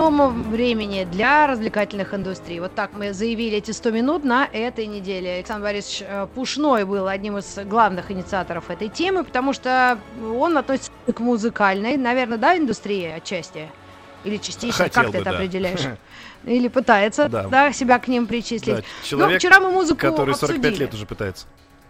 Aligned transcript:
О 0.00 0.10
новом 0.10 0.42
времени 0.44 1.04
для 1.04 1.46
развлекательных 1.46 2.14
индустрий. 2.14 2.58
Вот 2.60 2.74
так 2.74 2.92
мы 2.94 3.12
заявили 3.12 3.58
эти 3.58 3.70
100 3.70 3.90
минут 3.90 4.24
на 4.24 4.46
этой 4.50 4.86
неделе. 4.86 5.34
Александр 5.34 5.64
Борисович 5.64 6.02
э, 6.08 6.26
Пушной 6.34 6.84
был 6.84 7.06
одним 7.06 7.36
из 7.38 7.58
главных 7.66 8.10
инициаторов 8.10 8.70
этой 8.70 8.88
темы, 8.88 9.24
потому 9.24 9.52
что 9.52 9.98
он 10.34 10.56
относится 10.56 10.90
к 11.12 11.20
музыкальной, 11.20 11.96
наверное, 11.98 12.38
да, 12.38 12.56
индустрии 12.56 13.06
отчасти? 13.08 13.70
Или 14.24 14.38
частично, 14.38 14.84
Хотел 14.84 15.02
как 15.02 15.12
ты 15.12 15.18
бы, 15.18 15.22
это 15.22 15.30
да. 15.30 15.36
определяешь? 15.36 15.80
Или 16.44 16.68
пытается 16.68 17.28
Да. 17.28 17.48
да, 17.48 17.72
себя 17.72 17.98
к 17.98 18.08
ним 18.08 18.26
причислить. 18.26 18.76
Да, 18.76 18.82
человек, 19.04 19.32
ну, 19.32 19.38
вчера 19.38 19.60
мы 19.60 19.70
музыку 19.70 20.00
который 20.00 20.34
45 20.34 20.56
обсудили. 20.58 20.80
лет 20.80 20.94
уже 20.94 21.04
пытается. 21.06 21.46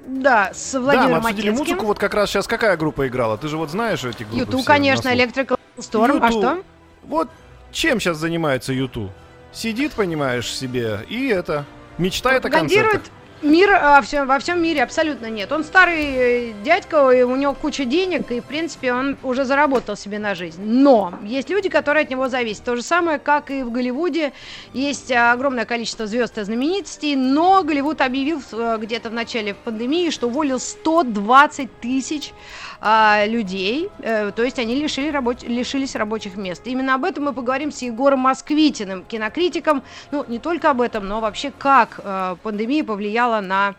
Да, 0.06 0.50
с 0.52 0.72
да, 0.72 0.80
Владимиром 0.80 1.10
мы 1.10 1.16
обсудили 1.18 1.50
Макинским. 1.50 1.74
музыку. 1.74 1.86
Вот 1.86 1.98
как 2.00 2.14
раз 2.14 2.30
сейчас 2.30 2.48
какая 2.48 2.76
группа 2.76 3.06
играла? 3.06 3.38
Ты 3.38 3.46
же 3.48 3.56
вот 3.56 3.70
знаешь 3.70 4.02
эти 4.04 4.24
группы 4.24 4.38
Юту, 4.38 4.62
конечно. 4.64 5.08
Electrical 5.08 5.58
Storm. 5.76 6.18
А 6.20 6.26
Юту. 6.26 6.38
что? 6.40 6.62
Вот 7.04 7.28
чем 7.72 8.00
сейчас 8.00 8.16
занимается 8.18 8.72
Юту? 8.72 9.10
Сидит, 9.52 9.92
понимаешь, 9.92 10.52
себе 10.52 11.00
и 11.08 11.28
это 11.28 11.64
мечтает 11.98 12.44
о 12.46 12.50
концертах. 12.50 13.02
мир 13.42 13.70
а, 13.72 14.00
всё- 14.02 14.26
во 14.26 14.38
всем 14.38 14.62
мире 14.62 14.82
абсолютно 14.82 15.26
нет. 15.26 15.50
Он 15.50 15.64
старый 15.64 16.04
э, 16.04 16.52
дядька, 16.62 17.10
и 17.10 17.22
у 17.22 17.34
него 17.36 17.54
куча 17.54 17.84
денег, 17.84 18.30
и, 18.30 18.40
в 18.40 18.44
принципе, 18.44 18.92
он 18.92 19.16
уже 19.22 19.44
заработал 19.44 19.96
себе 19.96 20.18
на 20.18 20.34
жизнь. 20.34 20.62
Но 20.62 21.14
есть 21.24 21.48
люди, 21.50 21.68
которые 21.68 22.04
от 22.04 22.10
него 22.10 22.28
зависят. 22.28 22.64
То 22.64 22.76
же 22.76 22.82
самое, 22.82 23.18
как 23.18 23.50
и 23.50 23.62
в 23.62 23.70
Голливуде. 23.72 24.32
Есть 24.72 25.10
а, 25.10 25.32
огромное 25.32 25.64
количество 25.64 26.06
звезд 26.06 26.38
и 26.38 26.42
знаменитостей, 26.42 27.16
но 27.16 27.62
Голливуд 27.64 28.00
объявил 28.02 28.40
э, 28.52 28.78
где-то 28.80 29.10
в 29.10 29.14
начале 29.14 29.54
пандемии, 29.54 30.10
что 30.10 30.28
уволил 30.28 30.60
120 30.60 31.80
тысяч 31.80 32.32
а, 32.80 33.26
людей, 33.26 33.90
э, 34.00 34.32
то 34.34 34.42
есть 34.42 34.58
они 34.58 34.74
лишили 34.74 35.10
рабоч- 35.10 35.46
лишились 35.46 35.94
рабочих 35.96 36.36
мест. 36.36 36.62
Именно 36.66 36.94
об 36.94 37.04
этом 37.04 37.24
мы 37.24 37.32
поговорим 37.32 37.70
с 37.70 37.82
Егором 37.82 38.20
Москвитиным, 38.20 39.04
кинокритиком. 39.04 39.82
Ну, 40.10 40.24
не 40.28 40.38
только 40.38 40.70
об 40.70 40.80
этом, 40.80 41.06
но 41.06 41.20
вообще 41.20 41.52
как 41.56 42.00
э, 42.02 42.36
пандемия 42.42 42.82
повлияла 42.84 43.40
на 43.40 43.74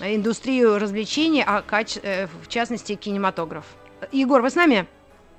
индустрию 0.00 0.78
развлечений, 0.78 1.42
а 1.44 1.62
каче- 1.68 2.00
э, 2.02 2.26
в 2.42 2.48
частности 2.48 2.94
кинематограф. 2.94 3.64
Егор, 4.12 4.40
вы 4.40 4.50
с 4.50 4.54
нами? 4.54 4.86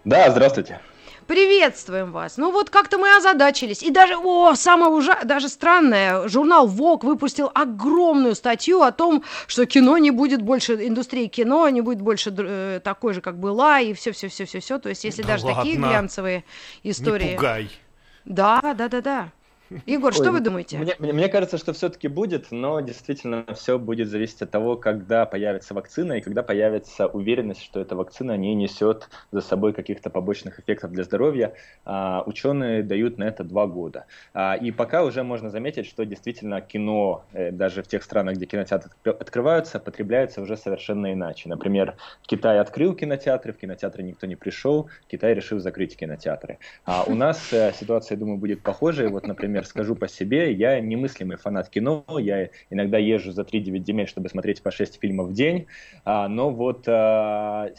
Да, 0.03 0.29
здравствуйте. 0.29 0.81
Приветствуем 1.29 2.11
вас. 2.11 2.37
Ну 2.37 2.51
вот 2.51 2.71
как-то 2.71 2.97
мы 2.97 3.15
озадачились. 3.15 3.83
И 3.83 3.91
даже, 3.91 4.17
о, 4.17 4.55
самое 4.55 4.91
ужа... 4.91 5.19
даже 5.23 5.47
странное, 5.47 6.27
журнал 6.27 6.67
Vogue 6.67 7.05
выпустил 7.05 7.51
огромную 7.53 8.33
статью 8.33 8.81
о 8.81 8.91
том, 8.91 9.23
что 9.45 9.67
кино 9.67 9.99
не 9.99 10.09
будет 10.09 10.41
больше, 10.41 10.73
индустрии 10.87 11.27
кино 11.27 11.69
не 11.69 11.81
будет 11.81 12.01
больше 12.01 12.33
э, 12.35 12.81
такой 12.83 13.13
же, 13.13 13.21
как 13.21 13.37
была, 13.37 13.79
и 13.79 13.93
все-все-все-все-все. 13.93 14.79
То 14.79 14.89
есть 14.89 15.03
если 15.03 15.21
Да 15.21 15.27
даже 15.27 15.45
такие 15.45 15.75
ладно. 15.75 15.89
глянцевые 15.91 16.45
истории... 16.81 17.25
Не 17.25 17.35
пугай. 17.35 17.69
Да, 18.25 18.73
да, 18.75 18.87
да, 18.87 19.01
да. 19.01 19.29
Егор, 19.85 20.13
что 20.13 20.23
Ой, 20.23 20.31
вы 20.31 20.39
думаете? 20.41 20.77
Мне, 20.77 20.95
мне- 20.99 21.13
мне 21.13 21.29
кажется, 21.29 21.57
что 21.57 21.73
все-таки 21.73 22.07
будет, 22.07 22.47
но 22.51 22.79
действительно 22.79 23.45
все 23.53 23.77
будет 23.77 24.07
зависеть 24.07 24.41
от 24.41 24.51
того, 24.51 24.77
когда 24.77 25.25
появится 25.25 25.73
вакцина 25.73 26.13
и 26.13 26.21
когда 26.21 26.41
появится 26.41 27.07
уверенность, 27.07 27.63
что 27.63 27.79
эта 27.79 27.95
вакцина 27.95 28.35
не 28.37 28.55
несет 28.55 29.09
за 29.31 29.41
собой 29.41 29.73
каких-то 29.73 30.09
побочных 30.09 30.59
эффектов 30.59 30.91
для 30.91 31.03
здоровья. 31.03 31.53
А, 31.85 32.23
ученые 32.25 32.83
дают 32.83 33.17
на 33.17 33.25
это 33.25 33.43
два 33.43 33.67
года. 33.67 34.05
А, 34.33 34.55
и 34.55 34.71
пока 34.71 35.03
уже 35.03 35.23
можно 35.23 35.49
заметить, 35.49 35.85
что 35.85 36.05
действительно 36.05 36.61
кино, 36.61 37.25
э, 37.31 37.51
даже 37.51 37.83
в 37.83 37.87
тех 37.87 38.03
странах, 38.03 38.35
где 38.35 38.45
кинотеатры 38.45 38.89
откры- 39.03 39.17
открываются, 39.19 39.79
потребляется 39.79 40.41
уже 40.41 40.57
совершенно 40.57 41.13
иначе. 41.13 41.47
Например, 41.49 41.95
Китай 42.23 42.59
открыл 42.59 42.95
кинотеатры, 42.95 43.53
в 43.53 43.57
кинотеатры 43.57 44.03
никто 44.03 44.25
не 44.25 44.35
пришел, 44.35 44.89
Китай 45.07 45.33
решил 45.35 45.59
закрыть 45.59 45.95
кинотеатры. 45.95 46.57
А 46.85 47.03
у 47.03 47.13
нас 47.13 47.53
э, 47.53 47.71
ситуация, 47.73 48.15
я 48.15 48.19
думаю, 48.19 48.37
будет 48.39 48.63
похожей. 48.63 49.07
Вот, 49.09 49.27
например, 49.27 49.58
скажу 49.65 49.95
по 49.95 50.07
себе, 50.07 50.51
я 50.51 50.79
немыслимый 50.79 51.37
фанат 51.37 51.69
кино, 51.69 52.05
я 52.19 52.49
иногда 52.69 52.97
езжу 52.97 53.31
за 53.31 53.43
3-9 53.43 53.85
земель, 53.85 54.07
чтобы 54.07 54.29
смотреть 54.29 54.61
по 54.61 54.71
6 54.71 54.99
фильмов 54.99 55.29
в 55.29 55.33
день, 55.33 55.67
А, 56.05 56.27
но 56.27 56.49
вот 56.49 56.87
а, 56.87 57.69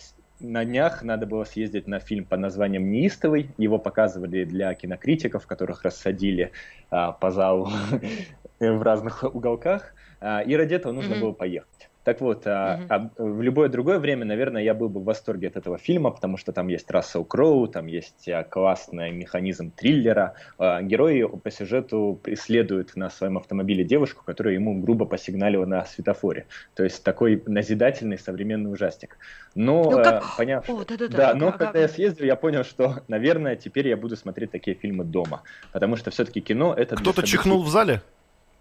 на 0.41 0.65
днях 0.65 1.03
надо 1.03 1.27
было 1.27 1.45
съездить 1.45 1.87
на 1.87 2.01
фильм 2.01 2.25
под 2.25 2.41
названием 2.41 2.91
«Неистовый». 2.91 3.51
Его 3.59 3.79
показывали 3.79 4.45
для 4.45 4.75
кинокритиков, 4.75 5.47
которых 5.47 5.83
рассадили 5.83 6.53
а, 6.91 7.13
по 7.13 7.31
залу 7.31 7.71
в 8.61 8.83
разных 8.83 9.23
уголках. 9.23 9.95
А, 10.21 10.41
И 10.41 10.55
ради 10.57 10.75
этого 10.75 10.93
нужно 10.93 11.17
было 11.17 11.33
поехать. 11.33 11.90
Так 12.03 12.23
вот, 12.23 12.43
а, 12.47 12.79
Мгм. 12.79 12.87
а 12.89 13.11
в 13.23 13.43
любое 13.43 13.69
другое 13.69 13.99
время, 13.99 14.25
наверное, 14.25 14.63
я 14.63 14.73
был 14.73 14.89
бы 14.89 15.01
в 15.01 15.05
восторге 15.05 15.49
от 15.49 15.57
этого 15.57 15.77
фильма, 15.77 16.11
потому 16.11 16.39
что 16.39 16.51
там 16.53 16.69
есть 16.69 16.91
Рассел 16.91 17.25
Кроу, 17.25 17.67
там 17.69 17.87
есть 17.89 18.27
а, 18.29 18.43
классный 18.43 19.11
механизм 19.11 19.71
триллера. 19.71 20.35
А, 20.59 20.81
Герои 20.81 21.27
по 21.27 21.51
сюжету 21.51 22.19
преследуют 22.23 22.97
на 22.97 23.11
своем 23.11 23.37
автомобиле 23.37 23.85
девушку, 23.85 24.25
которая 24.25 24.55
ему 24.55 24.81
грубо 24.81 25.05
посигналила 25.05 25.67
на 25.67 25.85
светофоре. 25.85 26.47
То 26.75 26.85
есть 26.85 27.05
такой 27.05 27.43
назидательный 27.47 28.19
современный 28.19 28.73
ужастик. 28.73 29.19
Но, 29.55 29.83
Ну, 29.85 29.91
как- 30.03 30.23
э, 30.23 30.27
поняв... 30.39 30.71
О. 30.71 30.85
Да, 31.11 31.35
но 31.35 31.49
А, 31.49 31.53
когда 31.53 31.81
я 31.81 31.89
съездил, 31.89 32.25
я 32.25 32.37
понял, 32.37 32.65
что, 32.65 33.03
наверное, 33.09 33.57
теперь 33.57 33.89
я 33.89 33.97
буду 33.99 34.17
смотреть 34.17 34.51
такие 34.53 34.75
фильмы 34.75 35.05
дома. 35.05 35.43
Потому 35.73 35.97
что 35.97 36.11
все-таки 36.11 36.41
кино 36.41 36.73
это... 36.75 36.97
Кто-то 36.97 37.27
чихнул 37.27 37.63
в 37.63 37.69
зале? 37.69 38.01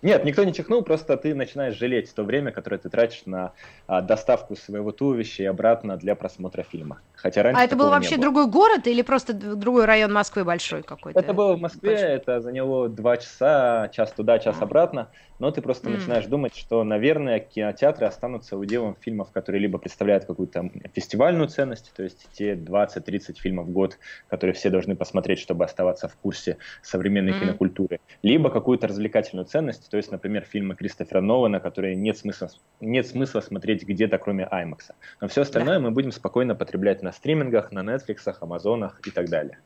Нет, 0.01 0.23
никто 0.23 0.43
не 0.45 0.53
чихнул, 0.53 0.81
просто 0.83 1.17
ты 1.17 1.35
начинаешь 1.35 1.75
жалеть 1.75 2.13
то 2.15 2.23
время, 2.23 2.51
которое 2.51 2.77
ты 2.77 2.89
тратишь 2.89 3.23
на 3.25 3.53
а, 3.85 4.01
доставку 4.01 4.55
своего 4.55 4.91
туловища 4.93 5.43
и 5.43 5.45
обратно 5.45 5.97
для 5.97 6.15
просмотра 6.15 6.63
фильма. 6.63 7.01
Хотя 7.13 7.43
раньше 7.43 7.61
А 7.61 7.65
это 7.65 7.75
был 7.75 7.89
вообще 7.89 8.15
было. 8.15 8.23
другой 8.23 8.47
город 8.47 8.87
или 8.87 9.01
просто 9.01 9.33
другой 9.33 9.85
район 9.85 10.13
Москвы 10.13 10.45
большой 10.45 10.83
какой-то? 10.83 11.19
Это 11.19 11.33
было 11.33 11.55
в 11.55 11.59
Москве, 11.59 11.89
Большой. 11.91 12.09
это 12.11 12.39
заняло 12.39 12.87
два 12.87 13.17
часа, 13.17 13.89
час 13.91 14.13
туда, 14.13 14.39
час 14.39 14.55
А. 14.61 14.63
обратно, 14.63 15.11
но 15.39 15.51
ты 15.51 15.61
просто 15.61 15.87
М. 15.87 15.93
начинаешь 15.93 16.25
думать, 16.25 16.55
что, 16.55 16.83
наверное, 16.83 17.39
кинотеатры 17.39 18.05
останутся 18.05 18.57
уделом 18.57 18.95
фильмов, 18.99 19.31
которые 19.31 19.61
либо 19.61 19.77
представляют 19.77 20.25
какую-то 20.25 20.69
фестивальную 20.93 21.47
ценность, 21.47 21.91
то 21.95 22.03
есть 22.03 22.27
те 22.33 22.55
20-30 22.55 23.39
фильмов 23.39 23.67
в 23.67 23.71
год, 23.71 23.97
которые 24.27 24.53
все 24.53 24.69
должны 24.69 24.95
посмотреть, 24.95 25.39
чтобы 25.39 25.63
оставаться 25.65 26.07
в 26.07 26.15
курсе 26.17 26.57
современной 26.81 27.31
Мгм. 27.31 27.39
кинокультуры, 27.39 27.99
либо 28.21 28.49
какую-то 28.49 28.87
развлекательную 28.87 29.45
ценность, 29.45 29.89
то 29.89 29.97
есть, 29.97 30.11
например, 30.11 30.43
фильмы 30.43 30.75
Кристофера 30.75 31.21
Нолана, 31.21 31.59
которые 31.59 31.95
нет 31.95 32.17
смысла, 32.17 32.49
нет 32.81 33.07
смысла 33.07 33.39
смотреть 33.41 33.83
где-то, 33.83 34.17
кроме 34.17 34.43
IMAX. 34.51 34.91
Но 35.21 35.27
все 35.29 35.41
остальное 35.41 35.79
мы 35.79 35.91
будем 35.91 36.11
спокойно 36.11 36.53
потреблять 36.53 37.01
на 37.01 37.11
стримингах, 37.13 37.71
на 37.71 37.79
Netflix, 37.79 38.17
Амазонах 38.41 38.99
и 39.05 39.11
так 39.11 39.29
далее. 39.29 39.59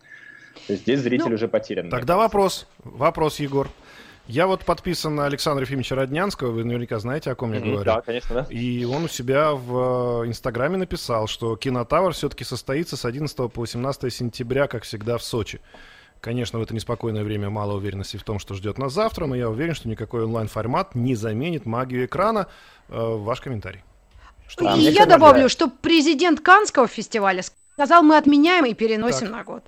То 0.68 0.74
есть 0.74 0.84
здесь 0.84 1.00
зритель 1.00 1.30
Ну, 1.30 1.36
уже 1.36 1.48
потерян. 1.48 1.90
Тогда 1.90 2.16
вопрос. 2.16 2.68
Вопрос, 2.84 3.40
Егор. 3.40 3.68
Я 4.28 4.48
вот 4.48 4.64
подписан 4.64 5.16
на 5.16 5.26
Александра 5.26 5.66
Ефимовича 5.66 5.96
Роднянского, 5.96 6.52
вы 6.52 6.64
наверняка 6.64 6.98
знаете, 7.00 7.30
о 7.32 7.36
ком 7.36 7.52
я 7.54 7.60
говорю. 7.60 7.84
Да, 7.84 8.02
конечно, 8.02 8.36
да. 8.36 8.48
И 8.50 8.86
он 8.86 9.04
у 9.04 9.08
себя 9.10 9.52
в 9.52 10.24
э, 10.24 10.28
Инстаграме 10.28 10.78
написал, 10.78 11.28
что 11.28 11.58
кинотавр 11.58 12.14
все-таки 12.14 12.46
состоится 12.46 12.96
с 12.96 13.04
11 13.04 13.36
по 13.52 13.62
18 13.62 14.14
сентября, 14.14 14.68
как 14.68 14.84
всегда, 14.84 15.18
в 15.18 15.24
Сочи. 15.24 15.60
Конечно, 16.22 16.58
в 16.58 16.62
это 16.62 16.74
неспокойное 16.74 17.26
время 17.26 17.50
мало 17.50 17.74
уверенности 17.74 18.16
в 18.16 18.24
том, 18.24 18.40
что 18.40 18.54
ждет 18.54 18.78
нас 18.78 18.94
завтра, 18.94 19.26
но 19.26 19.36
я 19.36 19.50
уверен, 19.50 19.76
что 19.76 19.90
никакой 19.90 20.24
онлайн-формат 20.24 20.96
не 20.96 21.16
заменит 21.16 21.66
магию 21.66 22.06
экрана. 22.06 22.48
Э, 22.88 22.96
ваш 23.18 23.42
комментарий. 23.42 23.84
Что- 24.48 24.70
А, 24.70 24.78
И 24.78 24.82
я 24.84 25.06
добавлю, 25.06 25.50
что 25.50 25.68
президент 25.70 26.40
Канского 26.40 26.88
фестиваля 26.88 27.44
сказал, 27.74 28.04
мы 28.04 28.16
отменяем 28.18 28.66
и 28.66 28.74
переносим 28.74 29.28
Так. 29.28 29.32
на 29.32 29.44
год. 29.44 29.64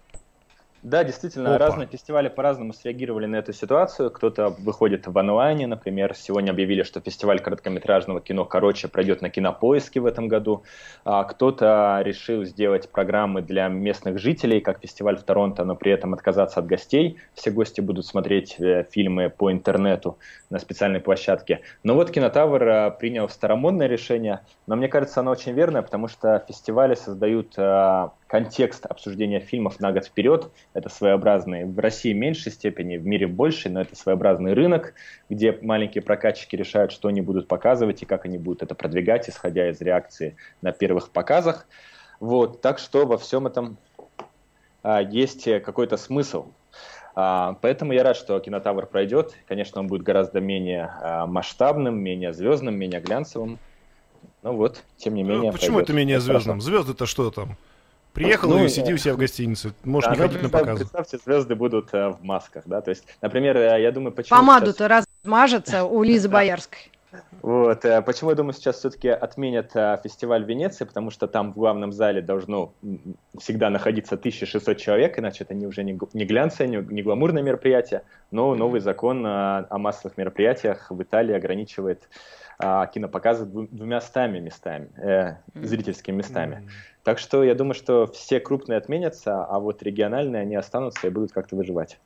Да, 0.86 1.04
действительно, 1.04 1.56
Опа. 1.56 1.66
разные 1.66 1.88
фестивали 1.88 2.28
по-разному 2.28 2.72
среагировали 2.72 3.26
на 3.26 3.38
эту 3.38 3.54
ситуацию. 3.54 4.12
Кто-то 4.12 4.50
выходит 4.50 5.08
в 5.08 5.18
онлайне, 5.18 5.66
например, 5.66 6.14
сегодня 6.16 6.52
объявили, 6.52 6.84
что 6.84 7.02
фестиваль 7.02 7.40
короткометражного 7.40 8.22
кино 8.22 8.46
«Короче» 8.46 8.88
пройдет 8.88 9.24
на 9.24 9.32
кинопоиске 9.32 10.00
в 10.00 10.06
этом 10.06 10.28
году. 10.28 10.62
А 11.04 11.24
кто-то 11.24 12.02
решил 12.06 12.44
сделать 12.44 12.88
программы 12.88 13.42
для 13.42 13.68
местных 13.68 14.20
жителей, 14.20 14.62
как 14.62 14.80
фестиваль 14.80 15.18
в 15.18 15.24
Торонто, 15.24 15.66
но 15.66 15.76
при 15.76 15.92
этом 15.92 16.14
отказаться 16.14 16.60
от 16.60 16.68
гостей. 16.68 17.18
Все 17.34 17.50
гости 17.50 17.82
будут 17.82 18.06
смотреть 18.06 18.60
э, 18.60 18.86
фильмы 18.92 19.32
по 19.36 19.52
интернету 19.52 20.20
на 20.52 20.60
специальной 20.60 21.00
площадке. 21.00 21.62
Но 21.82 21.96
вот 21.96 22.12
Кинотавр 22.12 22.64
э, 22.64 22.92
принял 22.92 23.28
старомодное 23.28 23.88
решение, 23.88 24.42
но 24.68 24.76
мне 24.76 24.88
кажется, 24.88 25.22
оно 25.22 25.32
очень 25.32 25.54
верное, 25.54 25.82
потому 25.82 26.08
что 26.08 26.46
фестивали 26.48 26.94
создают 26.94 27.56
э, 27.58 28.10
контекст 28.27 28.86
обсуждения 28.86 29.39
фильмов 29.39 29.80
на 29.80 29.92
год 29.92 30.06
вперед. 30.06 30.51
Это 30.74 30.89
своеобразный, 30.89 31.66
в 31.66 31.77
России 31.80 32.13
в 32.13 32.18
меньшей 32.18 32.51
степени, 32.51 32.98
в 32.98 33.06
мире 33.06 33.27
больше, 33.27 33.69
но 33.69 33.81
это 33.81 33.95
своеобразный 33.95 34.54
рынок, 34.54 34.94
где 35.30 35.57
маленькие 35.62 36.01
прокатчики 36.01 36.56
решают, 36.56 36.92
что 36.92 37.07
они 37.07 37.22
будут 37.22 37.48
показывать 37.48 38.01
и 38.01 38.06
как 38.06 38.25
они 38.25 38.38
будут 38.38 38.63
это 38.63 38.75
продвигать, 38.75 39.30
исходя 39.30 39.69
из 39.69 39.80
реакции 39.81 40.36
на 40.62 40.72
первых 40.72 41.12
показах. 41.12 41.68
Вот, 42.19 42.62
так 42.62 42.80
что 42.80 43.06
во 43.06 43.18
всем 43.18 43.45
этом 43.45 43.77
а, 44.81 45.01
есть 45.01 45.45
какой-то 45.63 45.98
смысл. 45.98 46.48
А, 47.16 47.57
поэтому 47.62 47.94
я 47.94 48.04
рад, 48.04 48.18
что 48.18 48.39
кинотавр 48.39 48.88
пройдет. 48.88 49.33
Конечно, 49.48 49.80
он 49.80 49.88
будет 49.88 50.04
гораздо 50.04 50.42
менее 50.42 50.92
а, 51.01 51.25
масштабным, 51.25 51.98
менее 51.98 52.33
звездным, 52.33 52.75
менее 52.75 53.00
глянцевым. 53.00 53.57
Ну 54.44 54.54
вот, 54.54 54.83
тем 54.98 55.16
не 55.16 55.24
ну, 55.24 55.30
менее. 55.30 55.51
Ну, 55.51 55.57
почему 55.57 55.80
это 55.80 55.94
менее 55.94 56.19
звездным? 56.19 56.60
Звезды-то 56.60 57.06
что 57.06 57.31
там? 57.31 57.57
Приехал 58.15 58.50
ну, 58.50 58.63
и 58.63 58.69
сиди 58.69 58.94
у 58.94 58.97
себя 58.97 59.13
в 59.13 59.17
гостинице. 59.17 59.73
Можешь 59.83 60.07
да, 60.07 60.15
не 60.15 60.21
ходить 60.21 60.41
на 60.41 60.50
показы. 60.50 60.85
Представьте, 60.85 61.17
звезды 61.17 61.53
будут 61.56 61.94
э, 61.94 62.12
в 62.12 62.23
масках, 62.23 62.63
да. 62.65 62.79
То 62.79 62.91
есть, 62.91 63.03
например, 63.21 63.57
э, 63.57 63.81
я 63.81 63.91
думаю, 63.91 64.13
почему. 64.13 64.39
Помаду-то 64.39 64.85
сейчас... 64.85 65.06
размажется 65.23 65.83
у 65.83 66.01
Лизы 66.01 66.29
Боярской. 66.29 66.79
Вот. 67.41 67.83
Э, 67.83 68.01
почему, 68.01 68.29
я 68.29 68.38
думаю, 68.38 68.53
сейчас 68.53 68.77
все-таки 68.77 69.09
отменят 69.09 69.73
фестиваль 70.01 70.45
в 70.45 70.47
Венеции, 70.47 70.85
потому 70.85 71.12
что 71.12 71.27
там 71.27 71.51
в 71.51 71.56
главном 71.56 71.91
зале 71.91 72.21
должно 72.21 72.73
всегда 73.38 73.69
находиться 73.69 74.15
1600 74.15 74.77
человек, 74.77 75.19
иначе 75.19 75.44
это 75.44 75.53
не, 75.53 75.67
уже 75.67 75.83
не, 75.83 76.00
не 76.13 76.23
глянцевое, 76.23 76.69
не, 76.69 76.77
не 76.77 77.03
гламурное 77.03 77.44
мероприятие, 77.44 78.03
но 78.31 78.56
новый 78.56 78.79
закон 78.79 79.25
о, 79.25 79.67
о 79.69 79.77
массовых 79.77 80.15
мероприятиях 80.17 80.89
в 80.89 81.03
Италии 81.03 81.35
ограничивает 81.35 82.07
кинопоказы 82.57 83.45
двумя 83.45 84.00
стами 84.00 84.39
местами, 84.39 84.89
э, 84.95 85.35
зрительскими 85.56 86.15
местами. 86.15 86.65
Так 87.06 87.19
что 87.19 87.44
я 87.44 87.54
думаю, 87.54 87.75
что 87.75 88.07
все 88.07 88.40
крупные 88.40 88.78
отменятся, 88.80 89.46
а 89.46 89.60
вот 89.60 89.84
региональные 89.84 90.42
они 90.42 90.56
останутся 90.56 91.06
и 91.06 91.12
будут 91.12 91.31
как-то 91.31 91.56
выживать. 91.56 92.00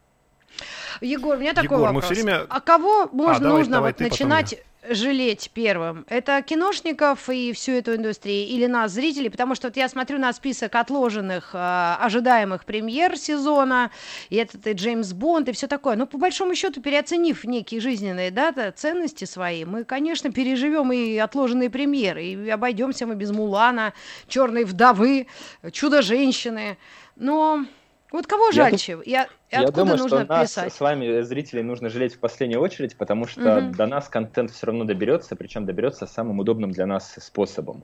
Егор, 0.99 1.37
у 1.37 1.39
меня 1.39 1.53
такой 1.53 1.77
Егор, 1.77 1.93
вопрос. 1.93 2.09
время... 2.09 2.45
А 2.49 2.59
кого 2.59 3.07
можно, 3.13 3.37
а, 3.37 3.39
давай, 3.39 3.57
нужно 3.59 3.73
давай, 3.75 3.91
вот 3.93 4.01
начинать 4.01 4.61
жалеть 4.87 5.51
первым? 5.53 6.05
Это 6.07 6.41
киношников 6.41 7.29
и 7.29 7.53
всю 7.53 7.73
эту 7.73 7.95
индустрию 7.95 8.47
или 8.47 8.65
нас, 8.65 8.91
зрителей? 8.91 9.29
Потому 9.29 9.55
что 9.55 9.67
вот 9.67 9.77
я 9.77 9.89
смотрю 9.89 10.17
на 10.19 10.31
список 10.33 10.75
отложенных, 10.75 11.51
э, 11.53 11.95
ожидаемых 11.99 12.65
премьер 12.65 13.17
сезона, 13.17 13.91
и 14.29 14.35
этот 14.35 14.65
и 14.67 14.73
Джеймс 14.73 15.13
Бонд, 15.13 15.49
и 15.49 15.51
все 15.51 15.67
такое. 15.67 15.95
Но 15.95 16.05
по 16.05 16.17
большому 16.17 16.55
счету, 16.55 16.81
переоценив 16.81 17.43
некие 17.43 17.81
жизненные 17.81 18.31
да, 18.31 18.71
ценности 18.71 19.25
свои, 19.25 19.65
мы, 19.65 19.83
конечно, 19.83 20.31
переживем 20.31 20.91
и 20.91 21.17
отложенные 21.17 21.69
премьеры, 21.69 22.25
и 22.25 22.49
обойдемся 22.49 23.05
мы 23.05 23.15
без 23.15 23.31
Мулана, 23.31 23.93
Черной 24.27 24.63
вдовы, 24.63 25.27
Чудо-женщины. 25.71 26.77
Но 27.15 27.65
вот 28.11 28.25
кого 28.25 28.51
жальче? 28.51 28.99
Я, 29.05 29.27
я, 29.51 29.61
я 29.61 29.67
думаю, 29.67 29.97
нужно 29.97 30.23
что 30.23 30.27
нас 30.27 30.49
писать? 30.49 30.73
с 30.73 30.79
вами, 30.79 31.21
зрителей, 31.21 31.61
нужно 31.61 31.89
жалеть 31.89 32.15
в 32.15 32.19
последнюю 32.19 32.61
очередь, 32.61 32.97
потому 32.97 33.27
что 33.27 33.57
угу. 33.57 33.75
до 33.75 33.85
нас 33.85 34.09
контент 34.09 34.51
все 34.51 34.67
равно 34.67 34.85
доберется, 34.85 35.35
причем 35.35 35.65
доберется 35.65 36.07
самым 36.07 36.39
удобным 36.39 36.71
для 36.71 36.87
нас 36.87 37.15
способом. 37.19 37.83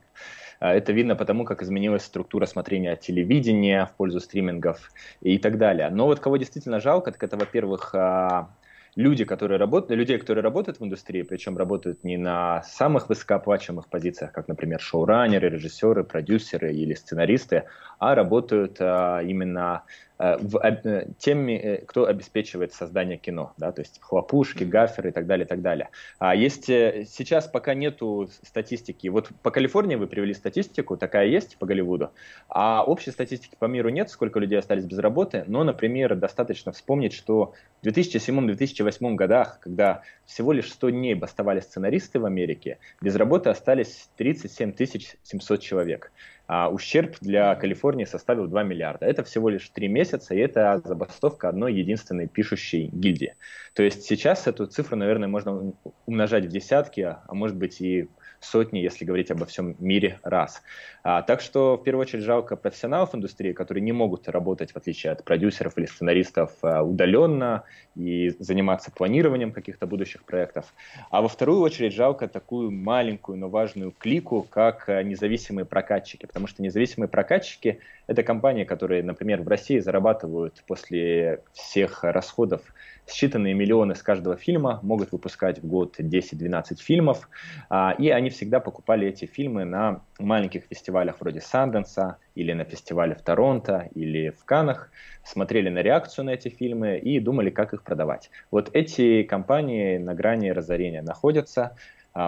А, 0.58 0.74
это 0.74 0.92
видно 0.92 1.14
потому, 1.14 1.44
как 1.44 1.62
изменилась 1.62 2.02
структура 2.02 2.46
смотрения 2.46 2.96
телевидения 2.96 3.86
в 3.86 3.92
пользу 3.92 4.20
стримингов 4.20 4.90
и 5.20 5.38
так 5.38 5.58
далее. 5.58 5.90
Но 5.90 6.06
вот 6.06 6.18
кого 6.20 6.36
действительно 6.38 6.80
жалко, 6.80 7.12
так 7.12 7.22
это, 7.22 7.36
во-первых, 7.36 7.94
а, 7.94 8.50
люди, 8.96 9.24
которые 9.24 9.58
работают, 9.58 9.96
людей, 9.96 10.18
которые 10.18 10.42
работают 10.42 10.80
в 10.80 10.84
индустрии, 10.84 11.22
причем 11.22 11.56
работают 11.56 12.02
не 12.02 12.16
на 12.16 12.62
самых 12.62 13.08
высокооплачиваемых 13.08 13.88
позициях, 13.88 14.32
как, 14.32 14.48
например, 14.48 14.80
шоураннеры, 14.80 15.50
режиссеры, 15.50 16.02
продюсеры 16.02 16.72
или 16.72 16.94
сценаристы, 16.94 17.64
а 17.98 18.14
работают 18.14 18.78
а, 18.80 19.20
именно 19.20 19.82
Э, 19.82 20.05
в, 20.18 20.58
э, 20.58 21.08
теми, 21.18 21.52
э, 21.52 21.84
кто 21.84 22.06
обеспечивает 22.06 22.72
создание 22.72 23.18
кино, 23.18 23.52
да, 23.58 23.72
то 23.72 23.82
есть 23.82 23.98
хлопушки, 24.00 24.64
гаферы 24.64 25.10
и 25.10 25.12
так 25.12 25.26
далее, 25.26 25.44
и 25.44 25.48
так 25.48 25.62
далее. 25.62 25.90
А 26.18 26.34
есть 26.34 26.66
сейчас 26.66 27.46
пока 27.46 27.74
нету 27.74 28.28
статистики. 28.42 29.08
Вот 29.08 29.28
по 29.42 29.50
Калифорнии 29.50 29.96
вы 29.96 30.06
привели 30.06 30.34
статистику, 30.34 30.96
такая 30.96 31.26
есть 31.26 31.58
по 31.58 31.66
Голливуду, 31.66 32.10
а 32.48 32.82
общей 32.84 33.10
статистики 33.10 33.56
по 33.58 33.66
миру 33.66 33.88
нет, 33.90 34.10
сколько 34.10 34.38
людей 34.38 34.58
остались 34.58 34.84
без 34.84 34.98
работы, 34.98 35.44
но, 35.46 35.64
например, 35.64 36.14
достаточно 36.16 36.72
вспомнить, 36.72 37.12
что 37.12 37.52
в 37.82 37.86
2007-2008 37.86 39.14
годах, 39.14 39.60
когда 39.60 40.02
всего 40.24 40.52
лишь 40.52 40.70
100 40.72 40.90
дней 40.90 41.14
бастовали 41.14 41.60
сценаристы 41.60 42.20
в 42.20 42.24
Америке, 42.24 42.78
без 43.00 43.16
работы 43.16 43.50
остались 43.50 44.08
37 44.16 44.74
700 45.22 45.60
человек 45.60 46.10
а 46.46 46.68
ущерб 46.68 47.16
для 47.20 47.54
Калифорнии 47.54 48.04
составил 48.04 48.46
2 48.46 48.62
миллиарда. 48.62 49.06
Это 49.06 49.24
всего 49.24 49.48
лишь 49.48 49.68
3 49.68 49.88
месяца, 49.88 50.34
и 50.34 50.38
это 50.38 50.80
забастовка 50.84 51.48
одной 51.48 51.74
единственной 51.74 52.28
пишущей 52.28 52.88
гильдии. 52.92 53.34
То 53.74 53.82
есть 53.82 54.04
сейчас 54.04 54.46
эту 54.46 54.66
цифру, 54.66 54.96
наверное, 54.96 55.28
можно 55.28 55.72
умножать 56.06 56.46
в 56.46 56.48
десятки, 56.48 57.00
а 57.00 57.34
может 57.34 57.56
быть 57.56 57.80
и 57.80 58.08
сотни, 58.40 58.78
если 58.78 59.04
говорить 59.04 59.30
обо 59.30 59.46
всем 59.46 59.76
мире, 59.78 60.18
раз. 60.22 60.62
А, 61.02 61.22
так 61.22 61.40
что, 61.40 61.76
в 61.76 61.82
первую 61.82 62.02
очередь, 62.02 62.24
жалко 62.24 62.56
профессионалов 62.56 63.14
индустрии, 63.14 63.52
которые 63.52 63.82
не 63.82 63.92
могут 63.92 64.28
работать, 64.28 64.72
в 64.72 64.76
отличие 64.76 65.12
от 65.12 65.24
продюсеров 65.24 65.76
или 65.78 65.86
сценаристов, 65.86 66.52
а, 66.62 66.82
удаленно 66.82 67.64
и 67.94 68.34
заниматься 68.38 68.90
планированием 68.90 69.52
каких-то 69.52 69.86
будущих 69.86 70.24
проектов. 70.24 70.74
А 71.10 71.22
во 71.22 71.28
вторую 71.28 71.60
очередь, 71.60 71.94
жалко 71.94 72.28
такую 72.28 72.70
маленькую, 72.70 73.38
но 73.38 73.48
важную 73.48 73.92
клику, 73.92 74.46
как 74.48 74.88
а, 74.88 75.02
независимые 75.02 75.64
прокатчики, 75.64 76.26
потому 76.36 76.48
что 76.48 76.62
независимые 76.62 77.08
прокатчики— 77.08 77.80
это 78.06 78.22
компании, 78.22 78.64
которые, 78.64 79.02
например, 79.02 79.40
в 79.40 79.48
России 79.48 79.78
зарабатывают 79.78 80.62
после 80.66 81.40
всех 81.54 82.04
расходов 82.04 82.60
считанные 83.06 83.54
миллионы 83.54 83.94
с 83.94 84.02
каждого 84.02 84.36
фильма, 84.36 84.80
могут 84.82 85.12
выпускать 85.12 85.60
в 85.60 85.66
год 85.66 85.98
10-12 85.98 86.78
фильмов, 86.78 87.30
а, 87.70 87.94
и 87.98 88.10
они 88.10 88.28
всегда 88.28 88.60
покупали 88.60 89.08
эти 89.08 89.24
фильмы 89.24 89.64
на 89.64 90.02
маленьких 90.18 90.64
фестивалях 90.64 91.16
вроде 91.20 91.40
Санденса 91.40 92.18
или 92.34 92.52
на 92.52 92.64
фестивале 92.64 93.14
в 93.14 93.22
Торонто 93.22 93.88
или 93.94 94.28
в 94.30 94.44
Канах, 94.44 94.90
смотрели 95.24 95.70
на 95.70 95.78
реакцию 95.78 96.26
на 96.26 96.30
эти 96.30 96.48
фильмы 96.48 96.98
и 96.98 97.18
думали, 97.18 97.48
как 97.48 97.72
их 97.72 97.82
продавать. 97.82 98.30
Вот 98.50 98.70
эти 98.74 99.22
компании 99.22 99.96
на 99.98 100.14
грани 100.14 100.50
разорения 100.50 101.00
находятся, 101.00 101.76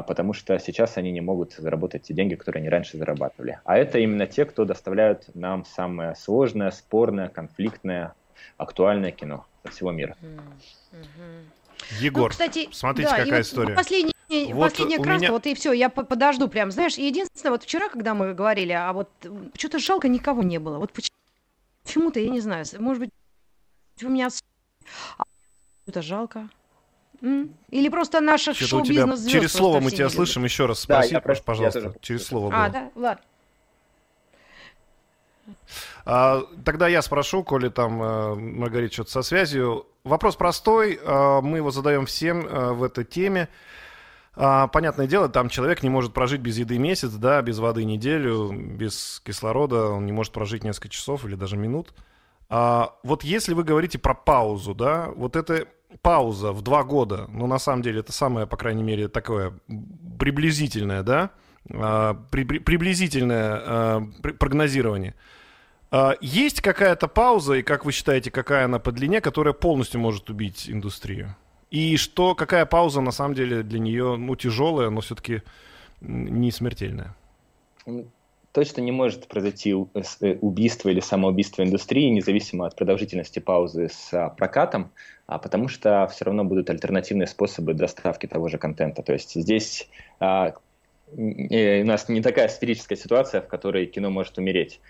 потому 0.07 0.35
что 0.35 0.59
сейчас 0.59 0.99
они 0.99 1.11
не 1.11 1.23
могут 1.23 1.55
заработать 1.55 2.03
те 2.03 2.15
деньги, 2.15 2.35
которые 2.35 2.61
они 2.61 2.69
раньше 2.69 2.99
зарабатывали. 2.99 3.59
А 3.65 3.79
это 3.79 3.99
именно 3.99 4.27
те, 4.27 4.45
кто 4.45 4.65
доставляют 4.67 5.35
нам 5.35 5.65
самое 5.65 6.15
сложное, 6.15 6.71
спорное, 6.71 7.29
конфликтное, 7.29 8.15
актуальное 8.59 9.13
кино 9.13 9.47
со 9.65 9.71
всего 9.71 9.91
мира. 9.91 10.15
Егор, 12.01 12.25
ну, 12.25 12.29
кстати, 12.29 12.69
смотрите, 12.71 13.11
да, 13.11 13.17
какая 13.17 13.39
вот 13.39 13.47
история. 13.47 13.75
Последний, 13.75 14.13
вот 14.53 14.65
последняя 14.65 14.99
краска, 14.99 15.19
меня... 15.21 15.33
вот 15.33 15.47
и 15.47 15.55
все, 15.55 15.73
я 15.73 15.89
подожду 15.89 16.49
прям. 16.49 16.71
Знаешь, 16.71 16.99
единственное, 16.99 17.53
вот 17.53 17.63
вчера, 17.63 17.89
когда 17.89 18.13
мы 18.13 18.35
говорили, 18.35 18.73
а 18.73 18.93
вот 18.93 19.09
что-то 19.57 19.79
жалко 19.79 20.09
никого 20.09 20.43
не 20.43 20.59
было. 20.59 20.79
Вот 20.79 20.93
почему-то, 21.85 22.21
я 22.21 22.29
не 22.29 22.41
знаю, 22.41 22.67
может 22.79 23.01
быть, 23.05 23.11
у 24.03 24.09
меня 24.09 24.29
это 25.87 26.03
жалко. 26.03 26.51
Или 27.21 27.89
просто 27.89 28.21
наших 28.21 28.57
шоу-бизнес 28.57 29.21
звезд. 29.21 29.33
Через 29.33 29.53
слово 29.53 29.81
мы 29.81 29.91
тебя 29.91 30.09
слышим, 30.09 30.45
еще 30.45 30.67
раз 30.67 30.81
спроси, 30.81 31.15
да, 31.15 31.21
пожалуйста. 31.21 31.95
Через 32.01 32.27
слово 32.27 32.51
было. 32.51 32.65
А, 32.65 32.69
да, 32.69 32.91
ладно. 32.95 33.23
А, 36.05 36.43
тогда 36.65 36.89
я 36.89 37.03
спрошу, 37.03 37.43
коли 37.43 37.69
там 37.69 38.03
э, 38.03 38.35
Маргарита 38.35 38.95
что-то 38.95 39.11
со 39.11 39.23
связью. 39.23 39.87
Вопрос 40.05 40.37
простой, 40.37 40.95
э, 41.03 41.41
мы 41.43 41.59
его 41.59 41.71
задаем 41.71 42.07
всем 42.07 42.47
э, 42.47 42.73
в 42.73 42.83
этой 42.83 43.05
теме. 43.05 43.49
А, 44.35 44.69
понятное 44.69 45.07
дело, 45.07 45.29
там 45.29 45.49
человек 45.49 45.83
не 45.83 45.91
может 45.91 46.15
прожить 46.15 46.41
без 46.41 46.59
еды 46.59 46.79
месяц, 46.79 47.11
да, 47.11 47.43
без 47.43 47.59
воды 47.59 47.85
неделю, 47.85 48.53
без 48.53 49.21
кислорода, 49.25 49.89
он 49.89 50.07
не 50.07 50.13
может 50.13 50.33
прожить 50.33 50.63
несколько 50.65 50.89
часов 50.89 51.25
или 51.25 51.35
даже 51.35 51.57
минут. 51.57 51.93
А, 52.49 52.95
вот 53.03 53.25
если 53.25 53.53
вы 53.53 53.65
говорите 53.65 53.99
про 53.99 54.15
паузу, 54.15 54.75
да, 54.75 55.11
вот 55.17 55.35
это 55.35 55.67
пауза 56.03 56.53
в 56.53 56.63
два 56.63 56.85
года, 56.85 57.27
ну, 57.29 57.47
на 57.47 57.59
самом 57.59 57.83
деле, 57.83 58.01
это 58.01 58.13
самое, 58.13 58.47
по 58.47 58.57
крайней 58.57 58.83
мере, 58.83 59.09
такое 59.09 59.59
приблизительное, 60.19 61.03
да, 61.03 61.31
а, 61.71 62.15
при, 62.31 62.45
при, 62.45 62.59
приблизительное 62.59 63.63
а, 63.65 64.03
прогнозирование– 64.39 65.15
а, 65.91 66.17
есть 66.21 66.61
какая-то 66.61 67.09
пауза, 67.09 67.55
и 67.55 67.63
как 67.63 67.85
вы 67.85 67.93
считаете, 67.93 68.31
какая 68.31 68.67
она 68.67 68.79
по 68.79 68.93
длине, 68.93 69.21
которая 69.21 69.55
полностью 69.55 70.01
может 70.01 70.29
убить 70.31 70.69
индустрию? 70.69 71.35
И 71.71 71.97
что, 71.97 72.35
какая 72.35 72.67
пауза 72.67 73.01
на 73.01 73.11
самом 73.11 73.35
деле 73.35 73.63
для 73.63 73.79
нее, 73.79 74.17
ну, 74.17 74.37
тяжелая, 74.37 74.91
но 74.91 75.01
все-таки 75.01 75.43
не 76.01 76.51
смертельная? 76.51 77.15
Точно 78.53 78.81
не 78.81 78.93
может 78.93 79.29
произойти 79.29 79.71
э, 79.73 80.35
убийство 80.41 80.89
или 80.89 81.01
самоубийство 81.01 81.63
индустрии, 81.63 82.09
независимо 82.09 82.67
от 82.67 82.77
продолжительности 82.77 83.39
паузы 83.41 83.89
с 83.89 84.13
а, 84.13 84.31
прокатом, 84.31 84.91
а 85.27 85.39
потому 85.39 85.69
что 85.69 86.09
все 86.13 86.25
равно 86.25 86.45
будут 86.45 86.71
альтернативные 86.71 87.27
способы 87.27 87.75
доставки 87.75 88.27
того 88.27 88.49
же 88.49 88.57
контента. 88.59 89.03
То 89.03 89.13
есть 89.13 89.35
здесь 89.35 89.89
а, 90.19 90.55
у 91.13 91.85
нас 91.85 92.09
не 92.09 92.23
такая 92.23 92.49
сферическая 92.49 92.97
ситуация, 92.97 93.43
в 93.43 93.49
которой 93.49 93.87
кино 93.87 94.11
может 94.11 94.39
умереть. 94.39 94.81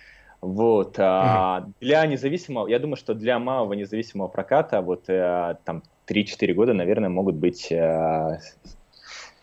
Вот. 0.40 0.94
А 0.98 1.66
для 1.80 2.06
независимого, 2.06 2.68
я 2.68 2.78
думаю, 2.78 2.96
что 2.96 3.12
для 3.14 3.40
малого 3.40 3.72
независимого 3.72 4.28
проката 4.28 4.80
вот 4.82 5.08
э, 5.08 5.56
там 5.64 5.82
3-4 6.08 6.52
года, 6.54 6.74
наверное, 6.74 7.08
могут 7.08 7.34
быть 7.34 7.72
э, 7.72 8.38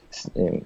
с- 0.10 0.28
э, 0.36 0.62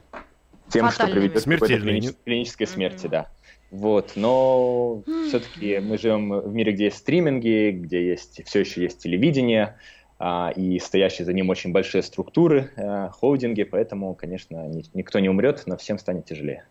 тем, 0.69 0.91
что 0.91 1.05
Фатальными. 1.07 1.19
приведет 1.19 1.41
к 1.41 1.45
какой-то 1.45 1.65
Смертельными. 1.65 1.99
клинич- 1.99 2.15
клинической 2.23 2.67
смерти, 2.67 3.01
Мгм. 3.05 3.09
да. 3.11 3.27
Вот, 3.71 4.13
но 4.15 5.03
все-таки 5.27 5.79
мы 5.79 5.97
живем 5.97 6.39
в 6.39 6.53
мире, 6.53 6.71
где 6.71 6.85
есть 6.85 6.97
стриминги, 6.97 7.71
где 7.71 8.07
есть 8.07 8.41
все 8.45 8.61
еще 8.61 8.81
есть 8.81 8.99
телевидение, 8.99 9.77
а, 10.17 10.51
и 10.55 10.79
стоящие 10.79 11.25
за 11.25 11.33
ним 11.33 11.49
очень 11.49 11.71
большие 11.71 12.01
структуры, 12.01 12.71
э, 12.75 13.09
холдинги, 13.11 13.63
поэтому, 13.63 14.15
конечно, 14.15 14.67
ни- 14.67 14.83
никто 14.93 15.19
не 15.19 15.29
умрет, 15.29 15.63
но 15.65 15.77
всем 15.77 15.97
станет 15.99 16.25
тяжелее. 16.25 16.65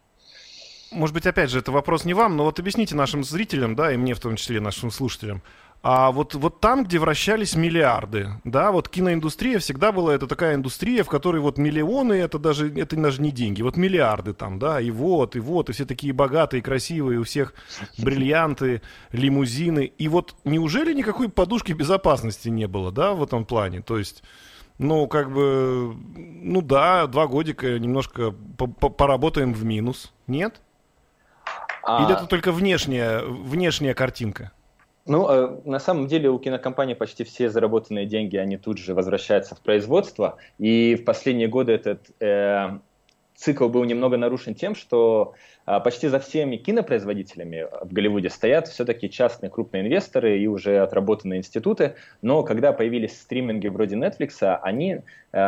Может 0.90 1.14
быть, 1.14 1.26
опять 1.26 1.50
же, 1.50 1.58
это 1.58 1.70
вопрос 1.70 2.04
не 2.04 2.14
вам, 2.14 2.36
но 2.36 2.44
вот 2.44 2.58
объясните 2.58 2.94
нашим 2.94 3.22
зрителям, 3.22 3.74
да, 3.74 3.92
и 3.92 3.96
мне 3.96 4.14
в 4.14 4.20
том 4.20 4.36
числе, 4.36 4.60
нашим 4.60 4.90
слушателям. 4.90 5.42
А 5.80 6.10
вот, 6.10 6.34
вот 6.34 6.60
там, 6.60 6.84
где 6.84 6.98
вращались 6.98 7.54
миллиарды, 7.54 8.30
да, 8.42 8.72
вот 8.72 8.88
киноиндустрия 8.88 9.60
всегда 9.60 9.92
была 9.92 10.12
это 10.12 10.26
такая 10.26 10.56
индустрия, 10.56 11.04
в 11.04 11.08
которой 11.08 11.40
вот 11.40 11.56
миллионы, 11.56 12.14
это 12.14 12.40
даже, 12.40 12.68
это 12.74 12.96
даже 12.96 13.22
не 13.22 13.30
деньги, 13.30 13.62
вот 13.62 13.76
миллиарды 13.76 14.34
там, 14.34 14.58
да, 14.58 14.80
и 14.80 14.90
вот, 14.90 15.36
и 15.36 15.40
вот, 15.40 15.70
и 15.70 15.72
все 15.72 15.84
такие 15.84 16.12
богатые, 16.12 16.62
красивые, 16.62 17.20
у 17.20 17.24
всех 17.24 17.54
бриллианты, 17.96 18.82
лимузины. 19.12 19.84
И 19.84 20.08
вот 20.08 20.34
неужели 20.44 20.92
никакой 20.92 21.28
подушки 21.28 21.72
безопасности 21.72 22.48
не 22.48 22.66
было, 22.66 22.90
да, 22.90 23.12
в 23.12 23.22
этом 23.22 23.44
плане? 23.44 23.80
То 23.80 23.98
есть... 23.98 24.22
Ну, 24.80 25.08
как 25.08 25.32
бы, 25.32 25.96
ну 26.16 26.62
да, 26.62 27.08
два 27.08 27.26
годика 27.26 27.80
немножко 27.80 28.30
по- 28.30 28.68
по- 28.68 28.90
поработаем 28.90 29.52
в 29.52 29.64
минус. 29.64 30.12
Нет? 30.28 30.60
А, 31.82 32.04
Или 32.04 32.12
это 32.12 32.26
только 32.26 32.52
внешняя, 32.52 33.22
внешняя 33.22 33.92
картинка? 33.92 34.52
Ну, 35.08 35.26
э, 35.26 35.60
на 35.64 35.78
самом 35.78 36.06
деле 36.06 36.28
у 36.28 36.38
кинокомпании 36.38 36.92
почти 36.92 37.24
все 37.24 37.48
заработанные 37.48 38.04
деньги, 38.04 38.36
они 38.36 38.58
тут 38.58 38.76
же 38.76 38.94
возвращаются 38.94 39.54
в 39.54 39.60
производство. 39.62 40.36
И 40.58 40.96
в 40.96 41.04
последние 41.06 41.48
годы 41.48 41.72
этот 41.72 42.10
э, 42.20 42.78
цикл 43.38 43.68
был 43.68 43.84
немного 43.84 44.16
нарушен 44.16 44.54
тем, 44.54 44.74
что 44.74 45.34
а, 45.64 45.78
почти 45.78 46.08
за 46.08 46.18
всеми 46.18 46.56
кинопроизводителями 46.56 47.66
в 47.82 47.92
Голливуде 47.92 48.30
стоят 48.30 48.66
все-таки 48.66 49.08
частные 49.08 49.48
крупные 49.48 49.84
инвесторы 49.84 50.38
и 50.38 50.46
уже 50.48 50.78
отработанные 50.78 51.38
институты. 51.38 51.94
Но 52.20 52.42
когда 52.42 52.72
появились 52.72 53.20
стриминги 53.20 53.68
вроде 53.68 53.94
Netflix, 53.94 54.42
они 54.62 55.02
э, 55.32 55.38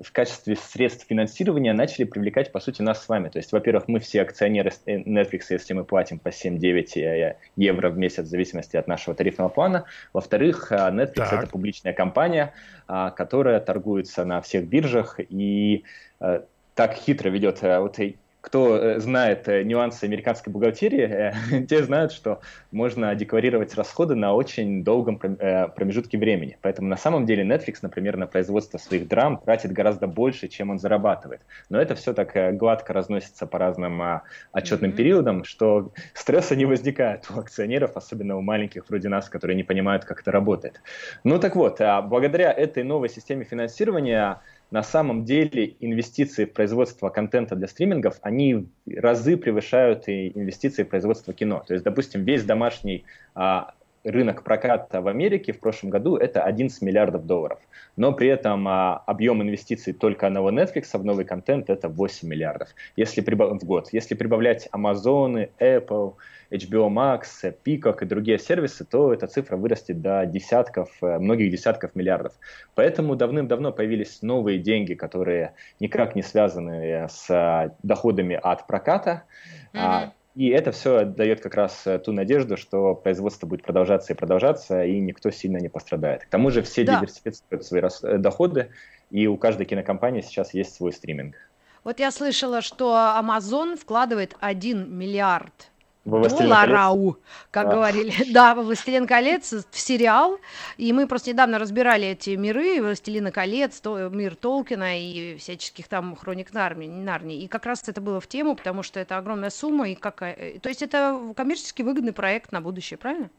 в 0.00 0.12
качестве 0.12 0.54
средств 0.54 1.06
финансирования 1.08 1.72
начали 1.72 2.04
привлекать, 2.04 2.52
по 2.52 2.60
сути, 2.60 2.80
нас 2.80 3.02
с 3.02 3.08
вами. 3.08 3.28
То 3.28 3.38
есть, 3.38 3.50
во-первых, 3.50 3.88
мы 3.88 3.98
все 3.98 4.22
акционеры 4.22 4.70
э, 4.86 4.98
Netflix, 4.98 5.46
если 5.50 5.74
мы 5.74 5.84
платим 5.84 6.20
по 6.20 6.28
7-9 6.28 7.00
э, 7.00 7.36
евро 7.56 7.90
в 7.90 7.98
месяц 7.98 8.26
в 8.26 8.28
зависимости 8.28 8.76
от 8.76 8.86
нашего 8.86 9.16
тарифного 9.16 9.48
плана. 9.48 9.86
Во-вторых, 10.12 10.70
э, 10.70 10.76
Netflix 10.76 11.14
Так. 11.14 11.32
это 11.32 11.46
публичная 11.48 11.92
компания, 11.92 12.52
а, 12.86 13.10
которая 13.10 13.58
торгуется 13.58 14.24
на 14.24 14.42
всех 14.42 14.68
биржах 14.68 15.18
и 15.18 15.84
э, 16.20 16.42
так 16.74 16.94
хитро 16.94 17.28
ведет. 17.28 17.62
э, 17.62 17.78
Вот 17.80 17.98
кто 18.42 18.76
э, 18.76 18.98
знает 18.98 19.46
э, 19.48 19.62
нюансы 19.62 20.04
американской 20.04 20.52
бухгалтерии, 20.52 21.66
те 21.66 21.84
знают, 21.84 22.10
что 22.10 22.40
можно 22.72 23.14
декларировать 23.14 23.74
расходы 23.76 24.16
на 24.16 24.34
очень 24.34 24.82
долгом 24.82 25.18
пром- 25.18 25.36
промежутке 25.74 26.18
времени. 26.18 26.58
Поэтому 26.60 26.88
на 26.88 26.96
самом 26.96 27.24
деле 27.24 27.44
Netflix, 27.44 27.76
например, 27.82 28.16
на 28.16 28.26
производство 28.26 28.78
своих 28.78 29.06
драм 29.06 29.38
тратит 29.38 29.70
гораздо 29.72 30.08
больше, 30.08 30.48
чем 30.48 30.70
он 30.70 30.78
зарабатывает. 30.80 31.42
Но 31.68 31.80
это 31.80 31.94
все 31.94 32.12
так 32.14 32.56
гладко 32.56 32.92
разносится 32.92 33.46
по 33.46 33.58
разным 33.60 34.02
а, 34.02 34.22
отчетным 34.50 34.90
Мгм. 34.90 34.96
периодам, 34.96 35.44
что 35.44 35.92
стресса 36.12 36.56
не 36.56 36.64
возникает 36.64 37.30
у 37.30 37.38
акционеров, 37.38 37.96
особенно 37.96 38.36
у 38.36 38.42
маленьких 38.42 38.88
вроде 38.88 39.08
нас, 39.08 39.28
которые 39.28 39.56
не 39.56 39.62
понимают, 39.62 40.04
как 40.04 40.20
это 40.20 40.32
работает. 40.32 40.82
Ну 41.22 41.38
так 41.38 41.54
вот, 41.54 41.80
а, 41.80 42.02
благодаря 42.02 42.52
этой 42.52 42.82
новой 42.82 43.08
системе 43.08 43.44
финансирования 43.44 44.40
на 44.72 44.82
самом 44.82 45.24
деле 45.26 45.76
инвестиции 45.80 46.46
в 46.46 46.52
производство 46.54 47.10
контента 47.10 47.54
для 47.54 47.68
стримингов, 47.68 48.16
они 48.22 48.68
разы 48.86 49.36
превышают 49.36 50.08
и 50.08 50.32
инвестиции 50.34 50.82
в 50.82 50.88
производство 50.88 51.34
кино. 51.34 51.62
То 51.66 51.74
есть, 51.74 51.84
допустим, 51.84 52.24
весь 52.24 52.42
домашний 52.44 53.04
а, 53.34 53.74
рынок 54.04 54.42
проката 54.42 55.00
в 55.00 55.08
Америке 55.08 55.52
в 55.52 55.60
прошлом 55.60 55.90
году 55.90 56.16
это 56.16 56.42
11 56.42 56.82
миллиардов 56.82 57.26
долларов. 57.26 57.58
Но 57.96 58.12
при 58.12 58.28
этом 58.28 58.66
а, 58.68 58.96
объем 59.06 59.42
инвестиций 59.42 59.92
только 59.92 60.26
одного 60.26 60.50
Netflix 60.50 60.98
в 60.98 61.04
новый 61.04 61.24
контент 61.24 61.70
это 61.70 61.88
8 61.88 62.28
миллиардов 62.28 62.68
если 62.96 63.22
прибав- 63.22 63.58
в 63.58 63.64
год. 63.64 63.88
Если 63.92 64.14
прибавлять 64.14 64.68
Amazon, 64.72 65.48
Apple, 65.60 66.14
HBO 66.50 66.88
Max, 66.88 67.54
Peacock 67.64 68.02
и 68.02 68.06
другие 68.06 68.38
сервисы, 68.38 68.84
то 68.84 69.12
эта 69.12 69.26
цифра 69.26 69.56
вырастет 69.56 70.00
до 70.00 70.26
десятков, 70.26 70.90
э, 71.02 71.18
многих 71.18 71.50
десятков 71.50 71.94
миллиардов. 71.94 72.32
Поэтому 72.74 73.16
давным-давно 73.16 73.72
появились 73.72 74.22
новые 74.22 74.58
деньги, 74.58 74.94
которые 74.94 75.54
никак 75.80 76.14
не 76.14 76.22
связаны 76.22 77.06
с 77.08 77.30
а, 77.30 77.74
доходами 77.82 78.38
от 78.40 78.66
проката. 78.66 79.24
Мгм. 79.72 80.12
И 80.34 80.48
это 80.48 80.72
все 80.72 81.04
дает 81.04 81.42
как 81.42 81.54
раз 81.54 81.86
э, 81.86 81.98
ту 81.98 82.12
надежду, 82.12 82.56
что 82.56 82.94
производство 82.94 83.46
будет 83.46 83.62
продолжаться 83.62 84.12
и 84.12 84.16
продолжаться, 84.16 84.82
и 84.84 84.98
никто 84.98 85.30
сильно 85.30 85.58
не 85.58 85.68
пострадает. 85.68 86.24
К 86.24 86.28
тому 86.28 86.50
же 86.50 86.62
все 86.62 86.84
Да. 86.84 86.96
диверсифицируют 86.96 87.66
свои 87.66 87.82
э, 87.82 88.18
доходы, 88.18 88.70
и 89.10 89.26
у 89.26 89.36
каждой 89.36 89.66
кинокомпании 89.66 90.22
сейчас 90.22 90.54
есть 90.54 90.74
свой 90.74 90.92
стриминг. 90.92 91.36
Вот 91.84 91.98
я 91.98 92.10
слышала, 92.10 92.62
что 92.62 92.94
Amazon 92.94 93.76
вкладывает 93.76 94.36
1 94.40 94.96
миллиард 94.96 95.71
Во 96.04 96.18
долларов, 96.28 97.16
как 97.52 97.66
А. 97.68 97.70
говорили. 97.70 98.12
Да, 98.32 98.54
во 98.56 98.62
«Властелин 98.62 99.06
колец» 99.06 99.52
в 99.52 99.78
сериал. 99.78 100.38
И 100.76 100.92
мы 100.92 101.06
просто 101.06 101.30
недавно 101.30 101.58
разбирали 101.60 102.08
эти 102.08 102.30
миры, 102.30 102.82
«Властелина 102.82 103.30
колец», 103.30 103.80
то- 103.80 104.08
мир 104.08 104.34
Толкина 104.34 104.98
и 105.00 105.36
всяческих 105.36 105.86
там 105.86 106.16
хроник 106.16 106.52
Нарнии, 106.52 106.88
Нарнии. 106.88 107.42
И 107.42 107.46
как 107.48 107.66
раз 107.66 107.88
это 107.88 108.00
было 108.00 108.20
в 108.20 108.26
тему, 108.26 108.56
потому 108.56 108.82
что 108.82 108.98
это 108.98 109.16
огромная 109.16 109.50
сумма. 109.50 109.90
И 109.90 109.94
какая... 109.94 110.34
э, 110.34 110.58
То 110.58 110.68
есть 110.70 110.82
это 110.82 111.20
коммерчески 111.36 111.82
выгодный 111.82 112.12
проект 112.12 112.50
на 112.50 112.60
будущее, 112.60 112.98
правильно? 112.98 113.30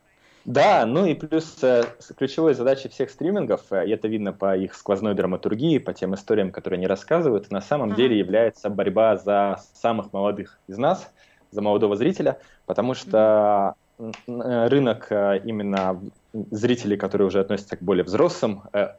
Да, 0.46 0.86
ну 0.86 1.06
и 1.06 1.16
плюс 1.16 1.58
э, 1.64 1.84
ключевой 2.18 2.54
задачей 2.54 2.90
всех 2.90 3.10
стримингов, 3.10 3.62
э, 3.72 3.88
и 3.88 3.92
это 3.92 4.08
видно 4.10 4.34
по 4.34 4.56
их 4.58 4.74
сквозной 4.76 5.16
драматургии, 5.16 5.78
по 5.80 5.94
тем 5.94 6.16
историям, 6.16 6.52
которые 6.52 6.78
они 6.80 6.88
рассказывают, 6.88 7.50
на 7.52 7.62
самом 7.62 7.90
Ага. 7.90 7.96
деле 7.98 8.18
является 8.20 8.70
борьба 8.70 9.16
за 9.18 9.62
самых 9.74 10.12
молодых 10.14 10.60
из 10.68 10.78
нас, 10.78 11.10
за 11.54 11.62
молодого 11.62 11.96
зрителя, 11.96 12.40
потому 12.66 12.94
что 12.94 13.76
э, 13.98 14.68
рынок 14.68 15.08
э, 15.10 15.42
именно 15.46 16.02
зрителей, 16.34 16.98
которые 16.98 17.28
уже 17.28 17.40
относятся 17.40 17.78
к 17.78 17.82
более 17.82 18.04
взрослым 18.04 18.64
э, 18.74 18.90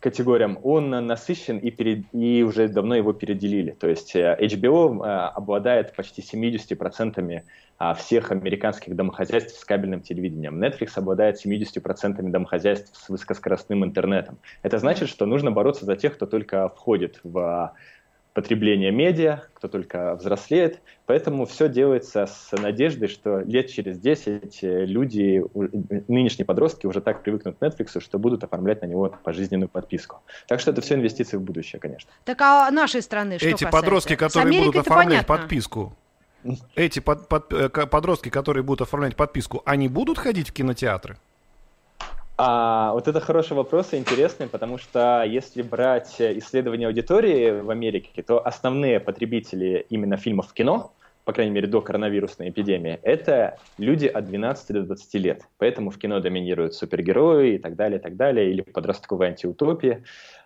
категориям, 0.00 0.58
он 0.62 0.90
насыщен 0.90 1.58
и, 1.58 1.70
перед- 1.70 2.12
и 2.12 2.42
уже 2.42 2.68
давно 2.68 2.94
его 2.94 3.12
переделили. 3.12 3.70
То 3.70 3.88
есть 3.88 4.14
HBO 4.16 5.00
обладает 5.02 5.94
почти 5.94 6.22
70% 6.22 7.42
а, 7.84 7.94
всех 7.94 8.30
американских 8.30 8.94
домохозяйств 8.94 9.58
с 9.58 9.64
кабельным 9.64 10.02
телевидением. 10.02 10.62
Netflix 10.62 10.90
обладает 10.94 11.44
70% 11.44 12.22
домохозяйств 12.30 12.96
с 12.96 13.08
высокоскоростным 13.08 13.84
интернетом. 13.84 14.38
Это 14.62 14.78
значит, 14.78 15.08
что 15.08 15.26
нужно 15.26 15.50
бороться 15.50 15.84
за 15.84 15.96
тех, 15.96 16.14
кто 16.14 16.26
только 16.26 16.68
входит 16.68 17.18
в 17.24 17.72
потребление 18.32 18.90
медиа, 18.90 19.42
кто 19.54 19.68
только 19.68 20.14
взрослеет. 20.14 20.80
Поэтому 21.06 21.44
все 21.44 21.68
делается 21.68 22.26
с 22.26 22.50
надеждой, 22.52 23.08
что 23.08 23.40
лет 23.40 23.70
через 23.70 23.98
10 23.98 24.58
э, 24.62 24.86
люди, 24.86 25.42
нынешние 26.08 26.46
подростки 26.46 26.86
уже 26.86 27.00
так 27.00 27.22
привыкнут 27.22 27.58
к 27.58 27.62
Netflix, 27.62 28.00
что 28.00 28.18
будут 28.18 28.44
оформлять 28.44 28.82
на 28.82 28.86
него 28.86 29.14
пожизненную 29.22 29.68
подписку. 29.68 30.20
Так 30.48 30.60
что 30.60 30.70
это 30.70 30.80
все 30.80 30.94
инвестиции 30.94 31.36
в 31.36 31.42
будущее, 31.42 31.80
конечно. 31.80 32.10
Так 32.24 32.40
а 32.40 32.70
нашей 32.70 33.02
страны 33.02 33.38
что 33.38 33.46
Эти 33.46 33.64
касается? 33.64 33.80
подростки, 33.80 34.16
которые 34.16 34.58
будут 34.60 34.76
оформлять 34.76 35.26
понятно. 35.26 35.36
подписку, 35.36 35.96
эти 36.74 37.00
под- 37.00 37.28
под- 37.28 37.52
э, 37.52 37.68
подростки, 37.68 38.30
которые 38.30 38.62
будут 38.62 38.82
оформлять 38.82 39.14
подписку, 39.14 39.62
они 39.66 39.88
будут 39.88 40.18
ходить 40.18 40.48
в 40.48 40.52
кинотеатры? 40.52 41.18
А, 42.38 42.92
вот 42.92 43.08
это 43.08 43.20
хороший 43.20 43.54
вопрос 43.54 43.92
и 43.92 43.98
интересный, 43.98 44.48
потому 44.48 44.78
что 44.78 45.22
если 45.24 45.62
брать 45.62 46.18
э, 46.18 46.38
исследования 46.38 46.86
аудитории 46.86 47.60
в 47.60 47.68
Америке, 47.68 48.22
то 48.22 48.44
основные 48.44 49.00
потребители 49.00 49.86
именно 49.90 50.16
фильмов 50.16 50.48
в 50.48 50.54
кино, 50.54 50.94
по 51.24 51.32
крайней 51.32 51.52
мере, 51.52 51.68
до 51.68 51.82
коронавирусной 51.82 52.48
эпидемии, 52.48 52.98
это 53.02 53.60
люди 53.76 54.06
от 54.06 54.24
12 54.24 54.72
до 54.72 54.82
20 54.82 55.14
лет. 55.14 55.42
Поэтому 55.58 55.90
в 55.90 55.98
кино 55.98 56.20
доминируют 56.20 56.74
супергерои 56.74 57.56
и 57.56 57.58
так 57.58 57.76
далее, 57.76 57.98
и 57.98 58.02
так 58.02 58.16
далее, 58.16 58.50
или 58.50 58.62
подростковые 58.62 59.30
антиутопии. 59.30 60.02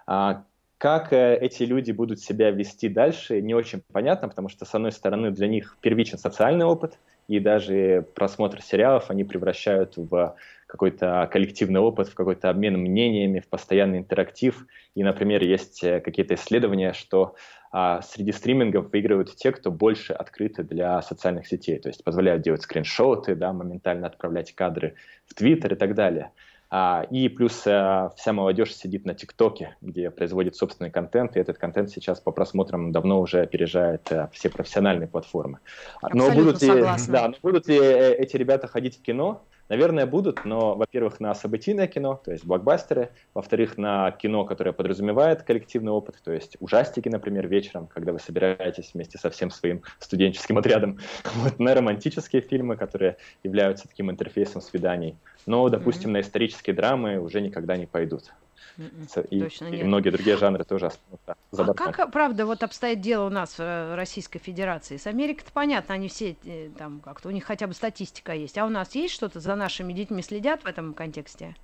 А, 0.06 0.44
как 0.78 1.12
э, 1.12 1.38
эти 1.38 1.62
люди 1.62 1.92
будут 1.92 2.20
себя 2.20 2.50
вести 2.50 2.88
дальше, 2.88 3.40
не 3.40 3.54
очень 3.54 3.82
понятно, 3.92 4.28
потому 4.28 4.48
что, 4.48 4.64
с 4.64 4.74
одной 4.74 4.92
стороны, 4.92 5.30
для 5.30 5.46
них 5.46 5.78
первичен 5.80 6.18
социальный 6.18 6.66
опыт, 6.66 6.98
и 7.28 7.40
даже 7.40 8.06
просмотр 8.14 8.60
сериалов 8.60 9.10
они 9.10 9.24
превращают 9.24 9.96
в 9.96 10.36
какой-то 10.66 11.28
коллективный 11.32 11.80
опыт, 11.80 12.08
в 12.08 12.14
какой-то 12.14 12.50
обмен 12.50 12.78
мнениями, 12.78 13.40
в 13.40 13.48
постоянный 13.48 13.98
интерактив. 13.98 14.66
И, 14.94 15.02
например, 15.02 15.42
есть 15.42 15.82
э, 15.84 16.00
какие-то 16.00 16.34
исследования, 16.34 16.92
что 16.92 17.34
а 17.78 18.00
среди 18.00 18.32
стримингов 18.32 18.90
выигрывают 18.90 19.34
те, 19.36 19.52
кто 19.52 19.70
больше 19.70 20.12
открыты 20.12 20.62
для 20.62 21.02
социальных 21.02 21.46
сетей, 21.46 21.78
то 21.78 21.88
есть 21.88 22.02
позволяют 22.02 22.42
делать 22.42 22.62
скриншоты, 22.62 23.34
да, 23.34 23.52
моментально 23.52 24.06
отправлять 24.06 24.54
кадры 24.54 24.94
в 25.26 25.34
Твиттер 25.34 25.74
и 25.74 25.76
так 25.76 25.94
далее. 25.94 26.30
А, 26.68 27.06
и 27.10 27.28
плюс 27.28 27.64
а, 27.66 28.12
вся 28.16 28.32
молодежь 28.32 28.74
сидит 28.74 29.04
на 29.04 29.14
ТикТоке, 29.14 29.76
где 29.80 30.10
производит 30.10 30.56
собственный 30.56 30.90
контент, 30.90 31.36
и 31.36 31.40
этот 31.40 31.58
контент 31.58 31.90
сейчас 31.90 32.20
по 32.20 32.32
просмотрам 32.32 32.92
давно 32.92 33.20
уже 33.20 33.42
опережает 33.42 34.10
а, 34.10 34.28
все 34.32 34.48
профессиональные 34.48 35.06
платформы. 35.06 35.58
Абсолютно 36.02 36.28
но 36.28 36.34
будут 36.34 36.62
ли, 36.62 36.82
да, 37.08 37.28
но 37.28 37.34
будут 37.42 37.68
ли 37.68 37.76
эти 37.76 38.36
ребята 38.36 38.66
ходить 38.66 38.98
в 38.98 39.02
кино? 39.02 39.44
Наверное, 39.68 40.06
будут, 40.06 40.44
но, 40.44 40.76
во-первых, 40.76 41.18
на 41.18 41.34
событийное 41.34 41.88
кино, 41.88 42.20
то 42.24 42.30
есть 42.30 42.44
блокбастеры, 42.44 43.10
во-вторых, 43.34 43.76
на 43.76 44.12
кино, 44.12 44.44
которое 44.44 44.72
подразумевает 44.72 45.42
коллективный 45.42 45.90
опыт, 45.90 46.16
то 46.24 46.32
есть 46.32 46.56
ужастики, 46.60 47.08
например, 47.08 47.48
вечером, 47.48 47.88
когда 47.88 48.12
вы 48.12 48.20
собираетесь 48.20 48.92
вместе 48.94 49.18
со 49.18 49.28
всем 49.30 49.50
своим 49.50 49.82
студенческим 49.98 50.58
отрядом, 50.58 50.98
вот, 51.36 51.58
на 51.58 51.74
романтические 51.74 52.42
фильмы, 52.42 52.76
которые 52.76 53.16
являются 53.42 53.88
таким 53.88 54.10
интерфейсом 54.10 54.60
свиданий, 54.60 55.16
но, 55.46 55.68
допустим, 55.68 56.10
mm-hmm. 56.10 56.12
на 56.12 56.20
исторические 56.20 56.76
драмы 56.76 57.18
уже 57.18 57.40
никогда 57.40 57.76
не 57.76 57.86
пойдут. 57.86 58.32
Mm-mm, 58.78 59.28
и, 59.30 59.40
точно 59.40 59.66
и 59.66 59.82
многие 59.82 60.10
другие 60.10 60.36
жанры 60.36 60.64
тоже 60.64 60.86
останутся 61.10 61.36
за 61.50 61.64
А 61.64 61.74
как, 61.74 62.12
правда, 62.12 62.44
вот 62.44 62.62
обстоит 62.62 63.00
дело 63.00 63.26
у 63.26 63.30
нас 63.30 63.58
в 63.58 63.60
э, 63.60 63.94
Российской 63.94 64.38
Федерации? 64.38 64.96
С 64.96 65.06
Америкой-то 65.06 65.50
понятно, 65.52 65.94
они 65.94 66.08
все 66.08 66.36
э, 66.44 66.70
там 66.76 67.00
как-то, 67.00 67.28
у 67.28 67.30
них 67.30 67.44
хотя 67.44 67.66
бы 67.66 67.74
статистика 67.74 68.32
есть. 68.32 68.58
А 68.58 68.66
у 68.66 68.68
нас 68.68 68.94
есть 68.94 69.14
что-то 69.14 69.40
за 69.40 69.54
нашими 69.54 69.92
детьми 69.92 70.22
следят 70.22 70.62
в 70.62 70.66
этом 70.66 70.94
контексте? 70.94 71.54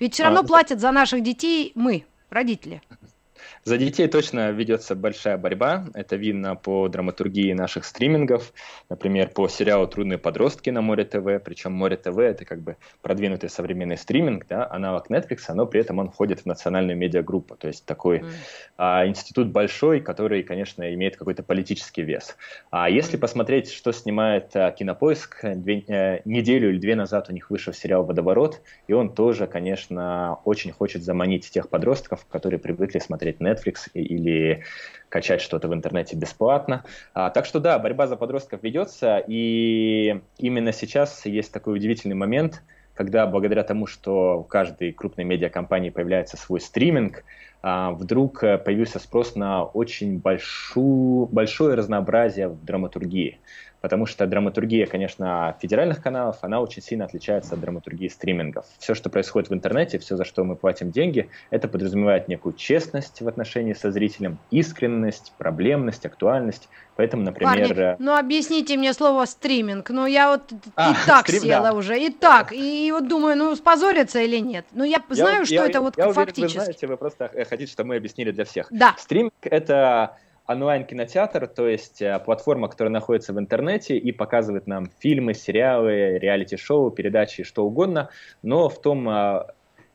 Ведь 0.00 0.14
все 0.14 0.24
равно 0.24 0.40
а, 0.40 0.44
платят 0.44 0.80
за 0.80 0.92
наших 0.92 1.22
детей 1.22 1.72
мы, 1.74 2.04
родители. 2.30 2.82
За 3.64 3.78
детей 3.78 4.08
точно 4.08 4.50
ведется 4.50 4.96
большая 4.96 5.38
борьба. 5.38 5.84
Это 5.94 6.16
видно 6.16 6.56
по 6.56 6.88
драматургии 6.88 7.52
наших 7.52 7.84
стримингов. 7.84 8.52
Например, 8.88 9.28
по 9.28 9.46
сериалу 9.46 9.86
«Трудные 9.86 10.18
подростки» 10.18 10.70
на 10.70 10.80
Море 10.80 11.04
ТВ. 11.04 11.40
Причем 11.44 11.72
Море 11.72 11.96
ТВ— 11.96 12.18
это 12.18 12.44
как 12.44 12.60
бы 12.60 12.76
продвинутый 13.02 13.48
современный 13.48 13.96
стриминг, 13.96 14.46
да, 14.48 14.68
аналог 14.68 15.08
Netflix, 15.10 15.42
но 15.54 15.66
при 15.66 15.80
этом 15.80 16.00
он 16.00 16.10
входит 16.10 16.40
в 16.40 16.46
национальную 16.46 16.96
медиагруппу. 16.98 17.54
То 17.54 17.68
есть 17.68 17.86
такой 17.86 18.18
mm. 18.18 18.30
а, 18.78 19.06
институт 19.06 19.48
большой, 19.52 20.00
который, 20.00 20.42
конечно, 20.42 20.92
имеет 20.92 21.16
какой-то 21.16 21.44
политический 21.44 22.02
вес. 22.02 22.36
А 22.70 22.90
если 22.90 23.16
mm. 23.16 23.20
посмотреть, 23.20 23.70
что 23.70 23.92
снимает 23.92 24.56
а, 24.56 24.72
Кинопоиск, 24.72 25.38
две, 25.54 25.84
а, 25.88 26.20
неделю 26.24 26.70
или 26.70 26.78
две 26.78 26.96
назад 26.96 27.28
у 27.28 27.32
них 27.32 27.48
вышел 27.48 27.72
сериал 27.72 28.04
«Водоворот», 28.04 28.60
и 28.88 28.92
он 28.92 29.14
тоже, 29.14 29.46
конечно, 29.46 30.38
очень 30.44 30.72
хочет 30.72 31.04
заманить 31.04 31.48
тех 31.48 31.68
подростков, 31.68 32.26
которые 32.26 32.58
привыкли 32.58 32.98
смотреть 32.98 33.36
Netflix 33.36 33.51
или 33.94 34.64
качать 35.08 35.42
что-то 35.42 35.68
в 35.68 35.74
интернете 35.74 36.16
бесплатно. 36.16 36.84
А, 37.12 37.30
так 37.30 37.44
что 37.44 37.60
да, 37.60 37.78
борьба 37.78 38.06
за 38.06 38.16
подростков 38.16 38.62
ведется, 38.62 39.22
и 39.26 40.20
именно 40.38 40.72
сейчас 40.72 41.26
есть 41.26 41.52
такой 41.52 41.74
удивительный 41.74 42.14
момент, 42.14 42.62
когда 42.94 43.26
благодаря 43.26 43.62
тому, 43.62 43.86
что 43.86 44.42
в 44.42 44.46
каждой 44.48 44.92
крупной 44.92 45.24
медиакомпании 45.24 45.90
появляется 45.90 46.36
свой 46.36 46.60
стриминг, 46.60 47.24
а, 47.62 47.90
вдруг 47.92 48.40
появился 48.40 48.98
спрос 48.98 49.36
на 49.36 49.64
очень 49.64 50.18
большую, 50.18 51.26
большое 51.26 51.74
разнообразие 51.74 52.48
в 52.48 52.64
драматургии 52.64 53.38
потому 53.82 54.06
что 54.06 54.26
драматургия, 54.26 54.86
конечно, 54.86 55.56
федеральных 55.60 56.00
каналов, 56.00 56.38
она 56.40 56.60
очень 56.60 56.80
сильно 56.80 57.04
отличается 57.04 57.54
от 57.54 57.60
драматургии 57.60 58.08
стримингов. 58.08 58.64
Все, 58.78 58.94
что 58.94 59.10
происходит 59.10 59.50
в 59.50 59.54
интернете, 59.54 59.98
все, 59.98 60.16
за 60.16 60.24
что 60.24 60.44
мы 60.44 60.54
платим 60.56 60.92
деньги, 60.92 61.28
это 61.50 61.68
подразумевает 61.68 62.28
некую 62.28 62.54
честность 62.54 63.20
в 63.20 63.28
отношении 63.28 63.72
со 63.74 63.90
зрителем, 63.90 64.38
искренность, 64.52 65.32
проблемность, 65.36 66.06
актуальность. 66.06 66.68
Поэтому, 66.94 67.24
например... 67.24 67.68
Парни, 67.68 67.82
э, 67.82 67.96
ну 67.98 68.16
объясните 68.16 68.76
мне 68.76 68.92
слово 68.92 69.24
стриминг. 69.24 69.90
Ну 69.90 70.06
я 70.06 70.30
вот 70.30 70.42
а, 70.76 70.92
и 70.92 70.94
так 71.06 71.26
стрим, 71.26 71.42
села 71.42 71.70
да. 71.70 71.72
уже, 71.72 71.98
и 72.00 72.10
так. 72.10 72.52
И, 72.52 72.86
и 72.86 72.92
вот 72.92 73.08
думаю, 73.08 73.36
ну 73.36 73.56
спозориться 73.56 74.20
или 74.20 74.38
нет. 74.38 74.64
Ну 74.72 74.84
я, 74.84 75.02
я 75.08 75.14
знаю, 75.14 75.44
что 75.44 75.54
я, 75.54 75.66
это 75.66 75.80
вот 75.80 75.98
я 75.98 76.12
фактически. 76.12 76.40
Уверен, 76.40 76.58
вы 76.58 76.64
знаете, 76.64 76.86
вы 76.86 76.96
просто 76.96 77.30
хотите, 77.48 77.72
чтобы 77.72 77.88
мы 77.88 77.96
объяснили 77.96 78.30
для 78.30 78.44
всех. 78.44 78.68
Да. 78.70 78.94
Стриминг— 78.98 79.32
это 79.42 80.16
онлайн-кинотеатр, 80.46 81.46
то 81.46 81.68
есть 81.68 82.02
э, 82.02 82.18
платформа, 82.24 82.68
которая 82.68 82.92
находится 82.92 83.32
в 83.32 83.38
интернете 83.38 83.96
и 83.96 84.12
показывает 84.12 84.66
нам 84.66 84.86
фильмы, 84.98 85.34
сериалы, 85.34 86.18
реалити-шоу, 86.18 86.90
передачи, 86.90 87.44
что 87.44 87.64
угодно, 87.64 88.10
но 88.42 88.68
в 88.68 88.80
том 88.80 89.08
э, 89.08 89.46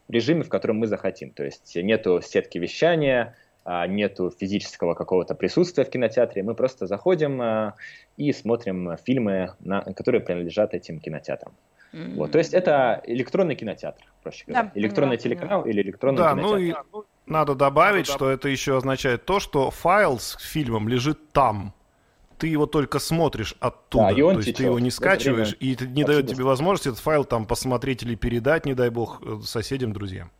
режиме, 0.07 0.43
в 0.43 0.49
котором 0.49 0.77
мы 0.77 0.87
захотим. 0.87 1.31
То 1.31 1.43
есть 1.43 1.75
нету 1.75 2.21
сетки 2.21 2.57
вещания, 2.57 3.35
а, 3.65 3.85
нету 3.85 4.31
физического 4.31 4.93
какого-то 4.93 5.35
присутствия 5.35 5.83
в 5.83 5.89
кинотеатре, 5.89 6.41
мы 6.43 6.55
просто 6.55 6.87
заходим 6.87 7.41
э, 7.41 7.73
и 8.15 8.31
смотрим 8.31 8.95
фильмы, 9.05 9.53
которые 9.95 10.21
принадлежат 10.21 10.73
этим 10.73 10.99
кинотеатрам. 10.99 11.53
Mm-hmm. 11.93 12.15
Вот, 12.15 12.31
то 12.31 12.37
есть 12.37 12.53
это 12.53 13.01
электронный 13.05 13.55
кинотеатр, 13.55 14.03
проще 14.23 14.45
говоря. 14.47 14.71
Да, 14.73 14.79
электронный 14.79 15.17
поняла, 15.17 15.23
телеканал 15.23 15.61
поняла. 15.63 15.79
или 15.79 15.87
электронный 15.87 16.17
да, 16.17 16.31
кинотеатр. 16.31 16.85
Ну 16.91 17.01
и 17.01 17.05
надо 17.27 17.55
добавить, 17.55 18.07
Надо 18.07 18.17
что 18.17 18.29
это 18.29 18.49
еще 18.49 18.77
означает 18.77 19.25
то, 19.25 19.39
что 19.39 19.71
файл 19.71 20.19
с 20.19 20.37
фильмом 20.39 20.87
лежит 20.87 21.31
там. 21.31 21.73
Ты 22.37 22.47
его 22.47 22.67
только 22.67 22.99
смотришь 22.99 23.55
оттуда. 23.59 24.09
Да, 24.09 24.11
и 24.11 24.21
он 24.21 24.33
то 24.33 24.39
есть 24.39 24.49
течет. 24.49 24.57
ты 24.57 24.63
его 24.65 24.79
не 24.79 24.91
скачиваешь, 24.91 25.55
и 25.59 25.73
это 25.73 25.87
не 25.87 26.03
дает 26.03 26.27
тебе 26.27 26.43
возможности 26.43 26.89
этот 26.89 26.99
файл 26.99 27.25
там 27.25 27.45
посмотреть 27.45 28.03
или 28.03 28.15
передать, 28.15 28.65
не 28.65 28.75
дай 28.75 28.89
бог, 28.89 29.21
э, 29.23 29.39
соседям, 29.43 29.91
друзьям. 29.91 30.31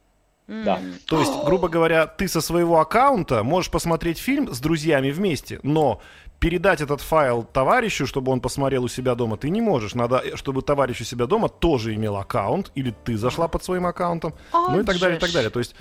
Да. 0.47 0.79
То 1.07 1.19
есть, 1.19 1.31
грубо 1.43 1.67
говоря, 1.67 2.07
ты 2.07 2.27
со 2.27 2.39
своего 2.39 2.79
аккаунта 2.79 3.43
можешь 3.43 3.69
посмотреть 3.69 4.17
фильм 4.17 4.53
с 4.53 4.61
друзьями 4.61 5.11
вместе, 5.11 5.59
но 5.63 6.01
передать 6.39 6.79
этот 6.79 7.01
файл 7.01 7.43
товарищу, 7.43 8.07
чтобы 8.07 8.31
он 8.31 8.39
посмотрел 8.39 8.85
у 8.85 8.87
себя 8.87 9.15
дома, 9.15 9.37
ты 9.37 9.49
не 9.49 9.59
можешь. 9.59 9.93
Надо, 9.93 10.21
э, 10.23 10.35
чтобы 10.35 10.61
товарищ 10.61 11.01
у 11.01 11.03
себя 11.03 11.25
дома 11.25 11.49
тоже 11.49 11.95
имел 11.95 12.15
аккаунт, 12.15 12.71
или 12.75 12.95
ты 13.03 13.17
зашла 13.17 13.47
под 13.47 13.63
своим 13.63 13.85
аккаунтом, 13.85 14.33
О, 14.53 14.69
ну 14.69 14.81
и 14.81 14.83
так 14.83 14.99
далее, 14.99 15.17
и 15.17 15.19
так 15.19 15.31
далее. 15.31 15.49
То 15.49 15.59
есть 15.59 15.75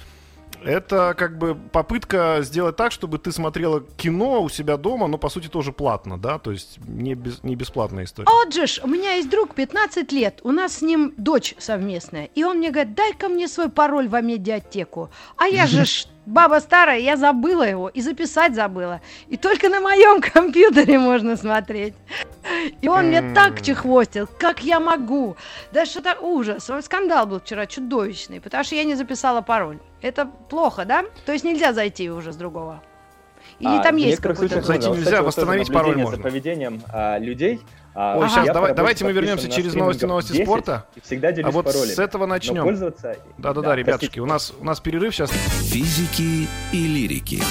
это 0.66 1.14
как 1.16 1.38
бы 1.38 1.54
попытка 1.54 2.38
сделать 2.42 2.76
так, 2.76 2.92
чтобы 2.92 3.18
ты 3.18 3.32
смотрела 3.32 3.82
кино 3.96 4.42
у 4.42 4.48
себя 4.48 4.76
дома, 4.76 5.06
но 5.06 5.16
по 5.16 5.28
сути 5.28 5.48
тоже 5.48 5.72
платно, 5.72 6.18
да, 6.18 6.38
то 6.38 6.50
есть 6.50 6.78
не, 6.86 7.14
без, 7.14 7.42
не 7.42 7.56
бесплатная 7.56 8.04
история. 8.04 8.28
Вот 8.28 8.52
же 8.52 8.66
ж, 8.66 8.80
у 8.82 8.88
меня 8.88 9.14
есть 9.14 9.30
друг 9.30 9.54
15 9.54 10.12
лет, 10.12 10.40
у 10.42 10.50
нас 10.50 10.78
с 10.78 10.82
ним 10.82 11.14
дочь 11.16 11.54
совместная, 11.58 12.28
и 12.34 12.44
он 12.44 12.58
мне 12.58 12.70
говорит, 12.70 12.94
дай-ка 12.94 13.28
мне 13.28 13.48
свой 13.48 13.68
пароль 13.68 14.08
в 14.08 14.20
медиатеку, 14.20 15.10
а 15.36 15.46
я 15.46 15.66
же 15.66 15.84
ж 15.84 16.06
баба 16.26 16.60
старая, 16.60 16.98
я 16.98 17.16
забыла 17.16 17.62
его 17.62 17.88
и 17.88 18.00
записать 18.00 18.54
забыла. 18.54 19.00
И 19.28 19.36
только 19.36 19.68
на 19.68 19.80
моем 19.80 20.20
компьютере 20.34 20.98
можно 20.98 21.36
смотреть. 21.36 21.94
И 22.80 22.88
он 22.88 23.06
мне 23.06 23.32
так 23.34 23.62
чехвостил, 23.62 24.28
как 24.38 24.62
я 24.62 24.80
могу. 24.80 25.36
Да 25.72 25.86
что-то 25.86 26.16
ужас. 26.20 26.70
Скандал 26.82 27.26
был 27.26 27.40
вчера 27.40 27.66
чудовищный, 27.66 28.40
потому 28.40 28.64
что 28.64 28.74
я 28.74 28.84
не 28.84 28.94
записала 28.94 29.40
пароль. 29.40 29.78
Это 30.02 30.26
плохо, 30.26 30.84
да? 30.84 31.04
То 31.24 31.32
есть 31.32 31.44
нельзя 31.44 31.72
зайти 31.72 32.10
уже 32.10 32.32
с 32.32 32.36
другого. 32.36 32.82
Или 33.58 33.78
а, 33.78 33.82
там 33.82 33.96
есть 33.96 34.20
какой-то... 34.20 34.60
Зайти 34.60 34.90
нельзя, 34.90 35.22
восстановить 35.22 35.72
пароль 35.72 35.96
можно. 35.96 36.16
за 36.16 36.22
поведением 36.22 36.82
а, 36.92 37.18
людей 37.18 37.60
а, 37.98 38.18
Ой, 38.18 38.28
сейчас 38.28 38.48
давай, 38.48 38.74
давайте 38.74 39.06
мы 39.06 39.12
вернемся 39.12 39.48
через 39.48 39.72
новости 39.74 40.04
новости 40.04 40.32
10, 40.32 40.44
спорта. 40.44 40.84
Всегда 41.02 41.32
делюсь 41.32 41.48
а 41.48 41.50
вот 41.50 41.64
паролями. 41.64 41.94
с 41.94 41.98
этого 41.98 42.26
начнем. 42.26 42.92
Да-да-да, 43.38 43.70
да, 43.70 43.76
ребятушки, 43.76 44.20
у 44.20 44.26
нас, 44.26 44.52
у 44.60 44.64
нас 44.64 44.80
перерыв 44.80 45.14
сейчас. 45.14 45.30
Физики 45.30 46.46
и 46.72 46.86
лирики. 46.86 47.42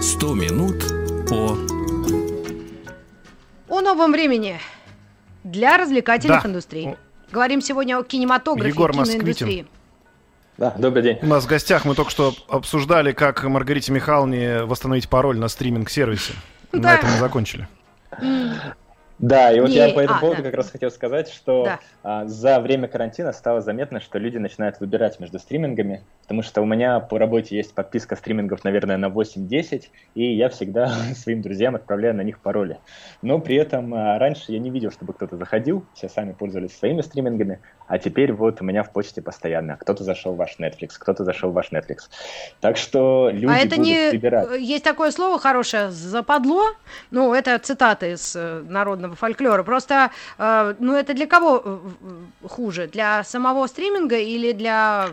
Сто 0.00 0.32
минут 0.34 0.84
по... 1.28 1.58
О 3.68 3.80
новом 3.80 4.12
времени 4.12 4.60
для 5.42 5.76
развлекательных 5.76 6.44
да. 6.44 6.48
индустрий. 6.48 6.94
Говорим 7.32 7.60
сегодня 7.60 7.98
о 7.98 8.04
кинематографе 8.04 8.68
Егор 8.68 8.90
и 8.90 8.92
киноиндустрии. 8.92 9.26
Москвитин. 9.26 9.68
Да, 10.56 10.72
добрый 10.78 11.02
день. 11.02 11.18
У 11.22 11.26
нас 11.26 11.44
в 11.44 11.48
гостях 11.48 11.84
мы 11.84 11.94
только 11.94 12.10
что 12.10 12.32
обсуждали, 12.48 13.12
как 13.12 13.42
Маргарите 13.42 13.92
Михайловне 13.92 14.62
восстановить 14.62 15.08
пароль 15.08 15.38
на 15.38 15.48
стриминг-сервисе. 15.48 16.34
Да. 16.72 16.78
На 16.78 16.94
этом 16.94 17.10
мы 17.10 17.18
закончили. 17.18 17.68
Да, 19.20 19.52
и 19.52 19.60
вот 19.60 19.70
Не, 19.70 19.76
я 19.76 19.88
по 19.90 20.00
этому 20.00 20.18
а, 20.18 20.20
поводу 20.20 20.42
да. 20.42 20.48
как 20.50 20.58
раз 20.58 20.70
хотел 20.70 20.90
сказать, 20.90 21.28
что 21.28 21.64
да. 21.64 21.80
а, 22.02 22.26
за 22.26 22.58
время 22.58 22.88
карантина 22.88 23.32
стало 23.32 23.60
заметно, 23.60 24.00
что 24.00 24.18
люди 24.18 24.38
начинают 24.38 24.80
выбирать 24.80 25.20
между 25.20 25.38
стримингами, 25.38 26.02
потому 26.22 26.42
что 26.42 26.60
у 26.62 26.66
меня 26.66 26.98
по 26.98 27.16
работе 27.16 27.56
есть 27.56 27.74
подписка 27.74 28.16
стримингов, 28.16 28.64
наверное, 28.64 28.96
на 28.96 29.06
8-10, 29.06 29.84
и 30.16 30.34
я 30.34 30.48
всегда 30.48 30.88
своим 31.14 31.42
друзьям 31.42 31.76
отправляю 31.76 32.14
на 32.16 32.22
них 32.22 32.40
пароли. 32.40 32.78
Но 33.22 33.38
при 33.38 33.54
этом 33.54 33.94
а, 33.94 34.18
раньше 34.18 34.50
я 34.50 34.58
не 34.58 34.70
видел, 34.70 34.90
чтобы 34.90 35.12
кто-то 35.12 35.36
заходил, 35.36 35.86
все 35.94 36.08
сами 36.08 36.32
пользовались 36.32 36.76
своими 36.76 37.00
стримингами, 37.00 37.60
а 37.86 37.98
теперь 37.98 38.32
вот 38.32 38.60
у 38.60 38.64
меня 38.64 38.82
в 38.82 38.92
почте 38.92 39.20
постоянно 39.22 39.76
кто-то 39.76 40.04
зашел 40.04 40.34
в 40.34 40.36
ваш 40.36 40.56
Netflix, 40.58 40.92
кто-то 40.98 41.24
зашел 41.24 41.50
в 41.50 41.54
ваш 41.54 41.70
Netflix. 41.70 42.08
Так 42.60 42.76
что 42.76 43.30
люди 43.32 43.46
а 43.46 43.56
это 43.58 43.76
будут 43.76 43.86
не... 43.86 44.10
выбирать. 44.10 44.60
Есть 44.60 44.84
такое 44.84 45.10
слово 45.10 45.38
хорошее 45.38 45.90
«западло», 45.90 46.64
ну, 47.10 47.34
это 47.34 47.58
цитата 47.58 48.12
из 48.12 48.34
э, 48.36 48.62
народного 48.68 49.14
фольклора, 49.14 49.62
просто, 49.62 50.10
э, 50.38 50.74
ну, 50.78 50.94
это 50.94 51.14
для 51.14 51.26
кого 51.26 51.62
э, 51.64 51.78
хуже? 52.48 52.86
Для 52.86 53.24
самого 53.24 53.66
стриминга 53.66 54.16
или 54.16 54.52
для 54.52 55.08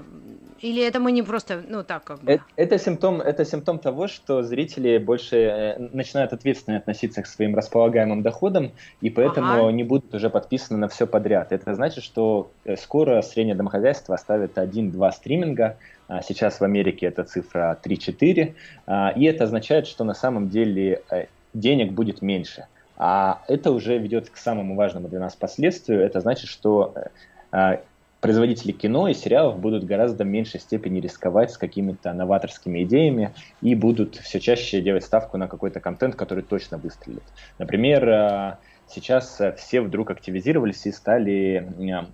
или 0.61 0.85
это 0.85 0.99
мы 0.99 1.11
не 1.11 1.23
просто, 1.23 1.63
ну 1.67 1.83
так 1.83 2.03
как 2.03 2.19
бы? 2.21 2.31
Это, 2.31 2.43
это, 2.55 2.77
симптом, 2.77 3.21
это 3.21 3.45
симптом 3.45 3.79
того, 3.79 4.07
что 4.07 4.43
зрители 4.43 4.97
больше 4.97 5.37
э, 5.37 5.79
начинают 5.91 6.33
ответственно 6.33 6.77
относиться 6.77 7.21
к 7.23 7.27
своим 7.27 7.55
располагаемым 7.55 8.21
доходам, 8.21 8.71
и 9.01 9.09
поэтому 9.09 9.47
ага. 9.47 9.71
не 9.71 9.83
будут 9.83 10.13
уже 10.13 10.29
подписаны 10.29 10.77
на 10.77 10.87
все 10.87 11.07
подряд. 11.07 11.51
Это 11.51 11.73
значит, 11.73 12.03
что 12.03 12.51
э, 12.65 12.75
скоро 12.77 13.21
среднее 13.21 13.55
домохозяйство 13.55 14.15
оставит 14.15 14.57
один-два 14.57 15.11
стриминга, 15.11 15.77
а 16.07 16.21
сейчас 16.21 16.59
в 16.59 16.63
Америке 16.63 17.07
эта 17.07 17.23
цифра 17.23 17.79
3-4, 17.83 18.53
а, 18.85 19.13
и 19.15 19.23
это 19.25 19.45
означает, 19.45 19.87
что 19.87 20.03
на 20.03 20.13
самом 20.13 20.49
деле 20.49 21.01
э, 21.09 21.25
денег 21.53 21.93
будет 21.93 22.21
меньше. 22.21 22.67
А 22.97 23.41
это 23.47 23.71
уже 23.71 23.97
ведет 23.97 24.29
к 24.29 24.37
самому 24.37 24.75
важному 24.75 25.07
для 25.07 25.19
нас 25.19 25.35
последствию. 25.35 26.01
Это 26.01 26.19
значит, 26.19 26.49
что 26.49 26.93
производители 28.21 28.71
кино 28.71 29.07
и 29.09 29.13
сериалов 29.13 29.59
будут 29.59 29.83
гораздо 29.83 30.23
меньшей 30.23 30.59
степени 30.59 30.99
рисковать 30.99 31.51
с 31.51 31.57
какими-то 31.57 32.13
новаторскими 32.13 32.83
идеями 32.83 33.33
и 33.61 33.75
будут 33.75 34.15
все 34.15 34.39
чаще 34.39 34.81
делать 34.81 35.03
ставку 35.03 35.37
на 35.37 35.47
какой-то 35.47 35.79
контент, 35.79 36.15
который 36.15 36.43
точно 36.43 36.77
выстрелит. 36.77 37.23
Например, 37.57 38.07
э, 38.07 38.57
сейчас 38.87 39.41
все 39.57 39.81
вдруг 39.81 40.11
активизировались 40.11 40.85
и 40.85 40.91
стали 40.91 41.67
э, 41.79 42.05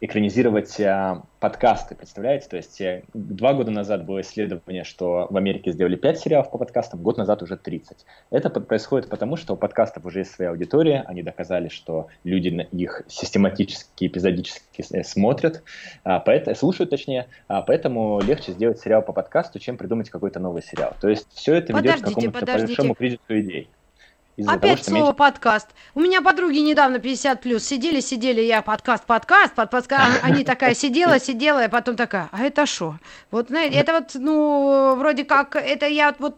экранизировать 0.00 0.80
а, 0.80 1.24
подкасты, 1.40 1.94
представляете? 1.94 2.48
То 2.48 2.56
есть 2.56 2.80
э, 2.80 3.04
два 3.12 3.52
года 3.52 3.70
назад 3.70 4.06
было 4.06 4.22
исследование, 4.22 4.84
что 4.84 5.26
в 5.28 5.36
Америке 5.36 5.72
сделали 5.72 5.96
5 5.96 6.18
сериалов 6.18 6.50
по 6.50 6.58
подкастам, 6.58 7.02
год 7.02 7.18
назад 7.18 7.42
уже 7.42 7.56
30. 7.56 8.06
Это 8.30 8.48
происходит 8.48 9.10
потому, 9.10 9.36
что 9.36 9.54
у 9.54 9.56
подкастов 9.56 10.06
уже 10.06 10.20
есть 10.20 10.32
своя 10.32 10.50
аудитория, 10.50 11.04
они 11.06 11.22
доказали, 11.22 11.68
что 11.68 12.08
люди 12.24 12.48
их 12.72 13.02
систематически, 13.08 14.06
эпизодически 14.06 14.84
э, 14.90 15.04
смотрят, 15.04 15.62
а, 16.04 16.24
слушают 16.54 16.90
точнее, 16.90 17.26
а, 17.48 17.60
поэтому 17.60 18.20
легче 18.22 18.52
сделать 18.52 18.80
сериал 18.80 19.02
по 19.02 19.12
подкасту, 19.12 19.58
чем 19.58 19.76
придумать 19.76 20.08
какой-то 20.08 20.40
новый 20.40 20.62
сериал. 20.62 20.94
То 21.00 21.08
есть 21.08 21.28
все 21.34 21.54
это 21.54 21.76
ведет 21.76 22.00
к 22.00 22.04
какому-то 22.04 22.46
большому 22.46 22.94
кризису 22.94 23.20
идей. 23.28 23.68
Опять 24.46 24.84
того, 24.84 24.96
слово 24.96 25.02
меньше... 25.02 25.16
подкаст. 25.16 25.68
У 25.94 26.00
меня 26.00 26.22
подруги 26.22 26.58
недавно 26.58 26.98
50 26.98 27.40
плюс 27.40 27.64
сидели, 27.64 28.00
сидели, 28.00 28.40
я 28.40 28.62
подкаст, 28.62 29.04
подкаст, 29.04 29.54
под 29.54 29.70
подкаст. 29.70 30.20
Они 30.22 30.44
такая 30.44 30.74
сидела, 30.74 31.18
сидела, 31.20 31.64
и 31.64 31.68
потом 31.68 31.96
такая, 31.96 32.28
а 32.32 32.42
это 32.42 32.66
что? 32.66 32.96
Вот, 33.30 33.48
знаете, 33.48 33.76
это 33.76 33.92
вот, 33.92 34.10
ну, 34.14 34.94
вроде 34.96 35.24
как, 35.24 35.56
это 35.56 35.86
я 35.86 36.14
вот 36.18 36.36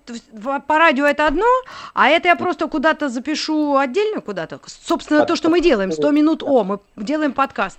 по 0.67 0.79
радио 0.79 1.07
это 1.07 1.27
одно, 1.27 1.47
а 1.95 2.09
это 2.09 2.29
я 2.29 2.37
просто 2.37 2.69
куда-то 2.69 3.09
запишу 3.09 3.77
отдельно 3.77 4.21
куда-то. 4.21 4.61
Собственно, 4.67 5.25
то, 5.25 5.37
что 5.37 5.49
мы 5.49 5.61
делаем, 5.61 5.93
100 5.93 6.11
минут 6.11 6.43
О, 6.43 6.65
мы 6.65 6.81
делаем 6.97 7.33
подкаст. 7.33 7.79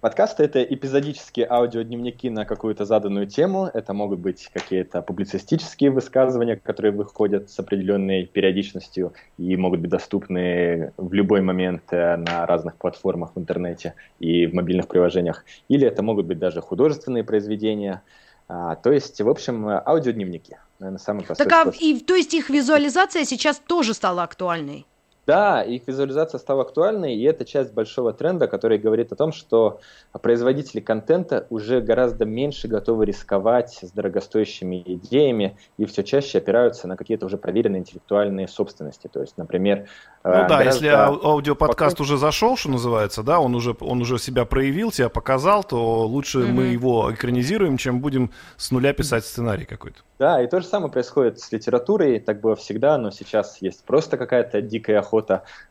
Подкасты— 0.00 0.42
это 0.44 0.62
эпизодические 0.62 1.48
аудиодневники 1.50 2.30
на 2.30 2.44
какую-то 2.44 2.84
заданную 2.84 3.26
тему. 3.26 3.68
Это 3.74 3.92
могут 3.94 4.20
быть 4.20 4.48
какие-то 4.52 5.02
публицистические 5.02 5.90
высказывания, 5.90 6.54
которые 6.54 6.92
выходят 6.92 7.50
с 7.50 7.58
определенной 7.58 8.24
периодичностью 8.24 9.12
и 9.38 9.56
могут 9.56 9.80
быть 9.80 9.90
доступны 9.90 10.92
в 10.96 11.12
любой 11.12 11.40
момент 11.40 11.82
э, 11.90 12.16
на 12.16 12.46
разных 12.46 12.76
платформах 12.76 13.32
в 13.34 13.40
интернете 13.40 13.94
и 14.20 14.46
в 14.46 14.54
мобильных 14.54 14.86
приложениях. 14.86 15.44
Или 15.66 15.88
это 15.88 16.00
могут 16.04 16.26
быть 16.26 16.38
даже 16.38 16.60
художественные 16.60 17.24
произведения. 17.24 18.02
А, 18.46 18.76
то 18.76 18.92
есть, 18.92 19.20
в 19.20 19.28
общем, 19.28 19.66
аудиодневники. 19.68 20.58
Наверное, 20.78 21.00
самый 21.00 21.24
простой 21.24 21.44
так, 21.44 21.66
а, 21.66 21.70
и, 21.76 21.98
то 21.98 22.14
есть 22.14 22.34
их 22.34 22.50
визуализация 22.50 23.24
сейчас 23.24 23.58
тоже 23.58 23.94
стала 23.94 24.22
актуальной? 24.22 24.86
Да, 25.28 25.60
их 25.60 25.82
визуализация 25.86 26.38
стала 26.38 26.62
актуальной, 26.62 27.14
и 27.14 27.22
это 27.24 27.44
часть 27.44 27.74
большого 27.74 28.14
тренда, 28.14 28.48
который 28.48 28.78
говорит 28.78 29.12
о 29.12 29.14
том, 29.14 29.32
что 29.32 29.78
производители 30.22 30.80
контента 30.80 31.46
уже 31.50 31.82
гораздо 31.82 32.24
меньше 32.24 32.66
готовы 32.66 33.04
рисковать 33.04 33.78
с 33.82 33.90
дорогостоящими 33.90 34.82
идеями 34.86 35.58
и 35.76 35.84
все 35.84 36.02
чаще 36.02 36.38
опираются 36.38 36.88
на 36.88 36.96
какие-то 36.96 37.26
уже 37.26 37.36
проверенные 37.36 37.80
интеллектуальные 37.80 38.48
собственности. 38.48 39.10
То 39.12 39.20
есть, 39.20 39.36
например... 39.36 39.86
Ну 40.24 40.30
э, 40.30 40.48
да, 40.48 40.62
если 40.62 40.88
аудиоподкаст 40.88 42.00
уже 42.00 42.16
зашел, 42.16 42.56
что 42.56 42.70
называется, 42.70 43.22
да, 43.22 43.38
он 43.38 43.54
уже, 43.54 43.76
он 43.80 44.00
уже 44.00 44.18
себя 44.18 44.46
проявил, 44.46 44.92
себя 44.92 45.10
показал, 45.10 45.62
то 45.62 46.06
лучше 46.06 46.38
mm-hmm. 46.38 46.52
мы 46.52 46.62
его 46.68 47.12
экранизируем, 47.12 47.76
чем 47.76 48.00
будем 48.00 48.30
с 48.56 48.70
нуля 48.70 48.94
писать 48.94 49.26
сценарий 49.26 49.66
какой-то. 49.66 49.98
Да, 50.18 50.42
и 50.42 50.48
то 50.48 50.60
же 50.60 50.66
самое 50.66 50.90
происходит 50.90 51.38
с 51.38 51.52
литературой, 51.52 52.18
так 52.18 52.40
было 52.40 52.56
всегда, 52.56 52.98
но 52.98 53.10
сейчас 53.10 53.60
есть 53.60 53.84
просто 53.84 54.16
какая-то 54.16 54.62
дикая 54.62 54.98
охота 54.98 55.17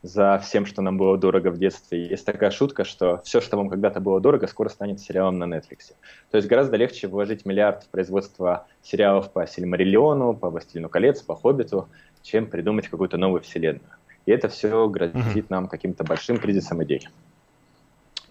за 0.02 0.40
всем, 0.40 0.66
что 0.66 0.82
нам 0.82 0.98
было 0.98 1.18
дорого 1.18 1.50
в 1.50 1.58
детстве. 1.58 2.08
Есть 2.08 2.26
такая 2.26 2.52
шутка, 2.52 2.84
что 2.84 3.22
все, 3.24 3.42
что 3.42 3.58
вам 3.58 3.70
когда-то 3.70 4.00
было 4.00 4.20
дорого, 4.20 4.48
скоро 4.48 4.70
станет 4.70 5.00
сериалом 5.00 5.38
на 5.38 5.46
Netflix. 5.46 5.94
То 6.32 6.38
есть 6.38 6.48
гораздо 6.48 6.78
легче 6.78 7.08
вложить 7.08 7.46
миллиард 7.46 7.84
в 7.84 7.90
производство 7.90 8.68
сериалов 8.82 9.32
по 9.32 9.46
Сильмариллиону, 9.48 10.34
по 10.34 10.50
Властелину 10.50 10.90
колец, 10.90 11.22
по 11.22 11.36
Хоббиту, 11.36 11.88
чем 12.22 12.48
придумать 12.48 12.88
какую-то 12.88 13.18
новую 13.18 13.42
вселенную. 13.42 13.90
И 14.26 14.32
это 14.32 14.50
все 14.50 14.88
грозит 14.90 15.50
нам 15.50 15.68
каким-то 15.68 16.04
большим 16.04 16.38
кризисом 16.38 16.84
идей. 16.84 17.08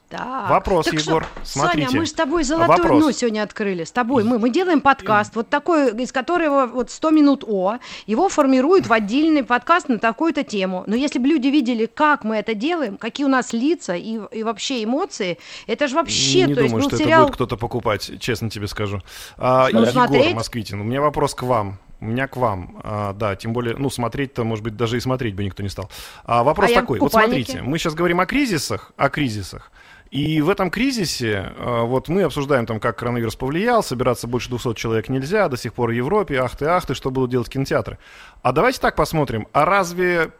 Так. 0.08 0.50
Вопрос, 0.50 0.86
так 0.86 0.94
Егор. 0.94 1.24
Что, 1.24 1.44
Смотрите. 1.44 1.88
Саня, 1.88 2.00
мы 2.00 2.06
с 2.06 2.12
тобой 2.12 2.44
золотое 2.44 2.76
Вопрос. 2.76 3.02
дно 3.02 3.10
сегодня 3.10 3.42
открыли. 3.42 3.82
С 3.82 3.90
тобой. 3.90 4.22
Мы, 4.22 4.38
мы 4.38 4.50
делаем 4.50 4.80
подкаст, 4.80 5.34
вот 5.34 5.48
такой, 5.48 5.90
из 6.00 6.12
которого 6.12 6.66
вот 6.66 6.90
100 6.90 7.10
минут 7.10 7.44
О. 7.46 7.78
Его 8.06 8.28
формируют 8.28 8.86
в 8.86 8.92
отдельный 8.92 9.42
подкаст 9.42 9.88
на 9.88 9.98
такую-то 9.98 10.44
тему. 10.44 10.84
Но 10.86 10.94
если 10.94 11.18
бы 11.18 11.26
люди 11.26 11.48
видели, 11.48 11.86
как 11.86 12.22
мы 12.22 12.36
это 12.36 12.54
делаем, 12.54 12.98
какие 12.98 13.26
у 13.26 13.28
нас 13.28 13.52
лица 13.52 13.96
и, 13.96 14.20
и 14.30 14.42
вообще 14.44 14.84
эмоции, 14.84 15.38
это 15.66 15.88
же 15.88 15.96
вообще... 15.96 16.44
Не 16.46 16.54
то 16.54 16.62
думаю, 16.62 16.76
есть, 16.76 16.88
что 16.88 16.96
сериал... 16.98 17.22
это 17.22 17.26
будет 17.26 17.34
кто-то 17.34 17.56
покупать, 17.56 18.20
честно 18.20 18.48
тебе 18.48 18.68
скажу. 18.68 19.00
А, 19.36 19.68
ну, 19.72 19.80
Егор 19.80 19.92
смотреть... 19.92 20.34
Москвитин, 20.36 20.80
у 20.80 20.84
меня 20.84 21.00
вопрос 21.00 21.34
к 21.34 21.42
вам. 21.42 21.78
У 21.98 22.04
меня 22.04 22.28
к 22.28 22.36
вам, 22.36 22.78
а, 22.84 23.12
да, 23.14 23.34
тем 23.36 23.54
более, 23.54 23.74
ну, 23.76 23.88
смотреть-то, 23.88 24.44
может 24.44 24.62
быть, 24.62 24.76
даже 24.76 24.98
и 24.98 25.00
смотреть 25.00 25.34
бы 25.34 25.42
никто 25.42 25.62
не 25.62 25.70
стал. 25.70 25.90
А 26.24 26.44
вопрос 26.44 26.70
а 26.70 26.74
такой, 26.74 27.00
вот 27.00 27.10
смотрите, 27.10 27.62
мы 27.62 27.78
сейчас 27.78 27.94
говорим 27.94 28.20
о 28.20 28.26
кризисах, 28.26 28.92
о 28.96 29.08
кризисах. 29.08 29.72
И 30.10 30.40
в 30.40 30.48
этом 30.48 30.70
кризисе, 30.70 31.52
э, 31.56 31.80
вот 31.82 32.08
мы 32.08 32.22
обсуждаем 32.22 32.66
там, 32.66 32.80
как 32.80 32.98
коронавирус 32.98 33.36
повлиял, 33.36 33.82
собираться 33.82 34.26
больше 34.26 34.48
200 34.50 34.74
человек 34.74 35.08
нельзя, 35.08 35.48
до 35.48 35.56
сих 35.56 35.74
пор 35.74 35.90
в 35.90 35.92
Европе, 35.92 36.38
ах 36.40 36.56
ты, 36.56 36.66
ах 36.66 36.86
ты, 36.86 36.94
что 36.94 37.10
будут 37.10 37.30
делать 37.30 37.48
кинотеатры. 37.48 37.98
А 38.42 38.52
давайте 38.52 38.80
так 38.80 38.94
посмотрим, 38.94 39.48
а 39.52 39.64
разве 39.64 40.30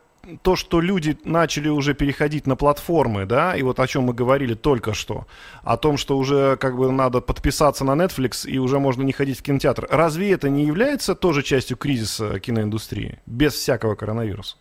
то, 0.43 0.57
что 0.57 0.81
люди 0.81 1.17
начали 1.25 1.69
уже 1.69 1.95
переходить 1.95 2.47
на 2.47 2.57
платформы, 2.57 3.27
да, 3.27 3.57
и 3.57 3.63
вот 3.63 3.79
о 3.81 3.87
чем 3.87 4.05
мы 4.05 4.15
говорили 4.15 4.55
только 4.55 4.95
что, 4.95 5.27
о 5.63 5.77
том, 5.77 5.97
что 5.97 6.19
уже 6.19 6.57
как 6.57 6.77
бы 6.77 6.91
надо 6.91 7.21
подписаться 7.21 7.85
на 7.85 7.93
Netflix 7.93 8.49
и 8.49 8.59
уже 8.59 8.79
можно 8.79 9.03
не 9.03 9.13
ходить 9.13 9.39
в 9.39 9.43
кинотеатр, 9.43 9.87
разве 9.91 10.33
это 10.33 10.49
не 10.49 10.65
является 10.65 11.15
тоже 11.15 11.43
частью 11.43 11.77
кризиса 11.77 12.41
киноиндустрии, 12.41 13.21
без 13.27 13.55
всякого 13.55 13.95
коронавируса? 13.95 14.57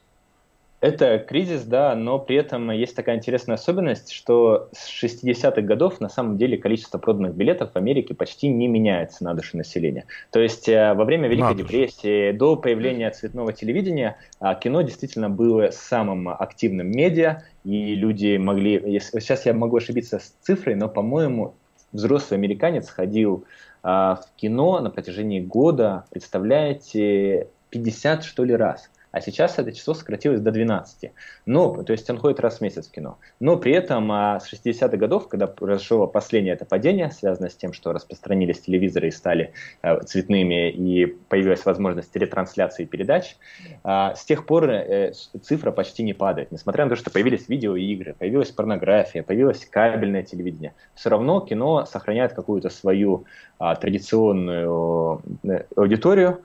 Это 0.86 1.17
кризис, 1.17 1.63
да, 1.63 1.95
но 1.95 2.19
при 2.19 2.36
этом 2.36 2.69
есть 2.69 2.95
такая 2.95 3.15
интересная 3.15 3.56
особенность, 3.56 4.12
что 4.12 4.69
с 4.71 4.88
60-х 5.04 5.60
годов 5.63 6.00
на 6.00 6.10
самом 6.10 6.38
деле 6.38 6.60
количество 6.60 7.00
проданных 7.00 7.34
билетов 7.34 7.71
в 7.74 7.76
Америке 7.76 8.13
почти 8.13 8.50
не 8.50 8.67
меняется 8.67 9.24
на 9.24 9.34
душу 9.34 9.58
населения. 9.58 10.06
То 10.32 10.39
есть 10.39 10.69
э, 10.69 10.93
во 10.93 11.04
время 11.04 11.28
Великой 11.28 11.56
депрессии, 11.56 12.34
до 12.34 12.56
появления 12.56 13.10
цветного 13.10 13.52
телевидения, 13.52 14.17
а, 14.39 14.54
кино 14.54 14.84
действительно 14.84 15.28
было 15.28 15.71
самым 15.71 16.30
активным 16.30 16.91
медиа, 16.91 17.41
и 17.63 17.95
люди 17.95 18.38
могли... 18.38 19.00
Сейчас 19.00 19.48
я 19.48 19.56
могу 19.56 19.78
ошибиться 19.78 20.19
с 20.19 20.36
цифрой, 20.43 20.76
но, 20.76 20.88
по-моему, 20.88 21.56
взрослый 21.93 22.38
американец 22.38 22.89
ходил 22.89 23.45
а, 23.82 24.17
в 24.17 24.39
кино 24.39 24.80
на 24.82 24.91
протяжении 24.91 25.39
года, 25.39 26.06
представляете, 26.12 27.48
50 27.71 28.24
что 28.24 28.43
ли 28.43 28.56
раз. 28.56 28.91
А 29.15 29.21
сейчас 29.21 29.58
это 29.58 29.71
число 29.71 29.93
сократилось 29.93 30.41
до 30.41 30.51
12. 30.51 31.13
Но, 31.45 31.84
то 31.84 31.93
есть 31.93 32.10
он 32.10 32.17
ходит 32.17 32.41
раз 32.41 32.58
в 32.58 32.62
месяц 32.62 32.89
в 32.89 32.91
кино. 32.91 33.17
Но 33.39 33.56
при 33.56 33.71
этом 33.71 34.12
а, 34.12 34.41
с 34.41 34.51
60-х 34.51 34.97
годов, 34.97 35.30
когда 35.30 35.47
произошло 35.47 36.06
последнее 36.06 36.54
это 36.54 36.65
падение, 36.65 37.10
связанное 37.12 37.49
с 37.49 37.56
тем, 37.56 37.71
что 37.71 37.93
распространились 37.93 38.60
телевизоры 38.60 39.08
и 39.08 39.12
стали 39.12 39.54
а, 39.82 40.01
цветными, 40.01 40.69
и 40.69 41.06
появилась 41.06 41.63
возможность 41.63 42.13
ретрансляции 42.13 42.84
передач, 42.84 43.38
а, 43.86 44.15
с 44.15 44.25
тех 44.25 44.45
пор 44.45 44.69
э, 44.69 45.13
цифра 45.41 45.71
почти 45.71 46.04
не 46.04 46.13
падает. 46.13 46.51
Несмотря 46.51 46.84
на 46.84 46.89
то, 46.89 46.97
что 46.97 47.10
появились 47.10 47.47
видеоигры, 47.47 48.15
появилась 48.19 48.51
порнография, 48.51 49.23
появилось 49.23 49.65
кабельное 49.65 50.23
телевидение, 50.23 50.73
все 50.93 51.10
равно 51.10 51.39
кино 51.39 51.86
сохраняет 51.86 52.34
какую-то 52.34 52.69
свою 52.69 53.23
а, 53.60 53.75
традиционную 53.75 55.21
э, 55.43 55.63
аудиторию, 55.78 56.41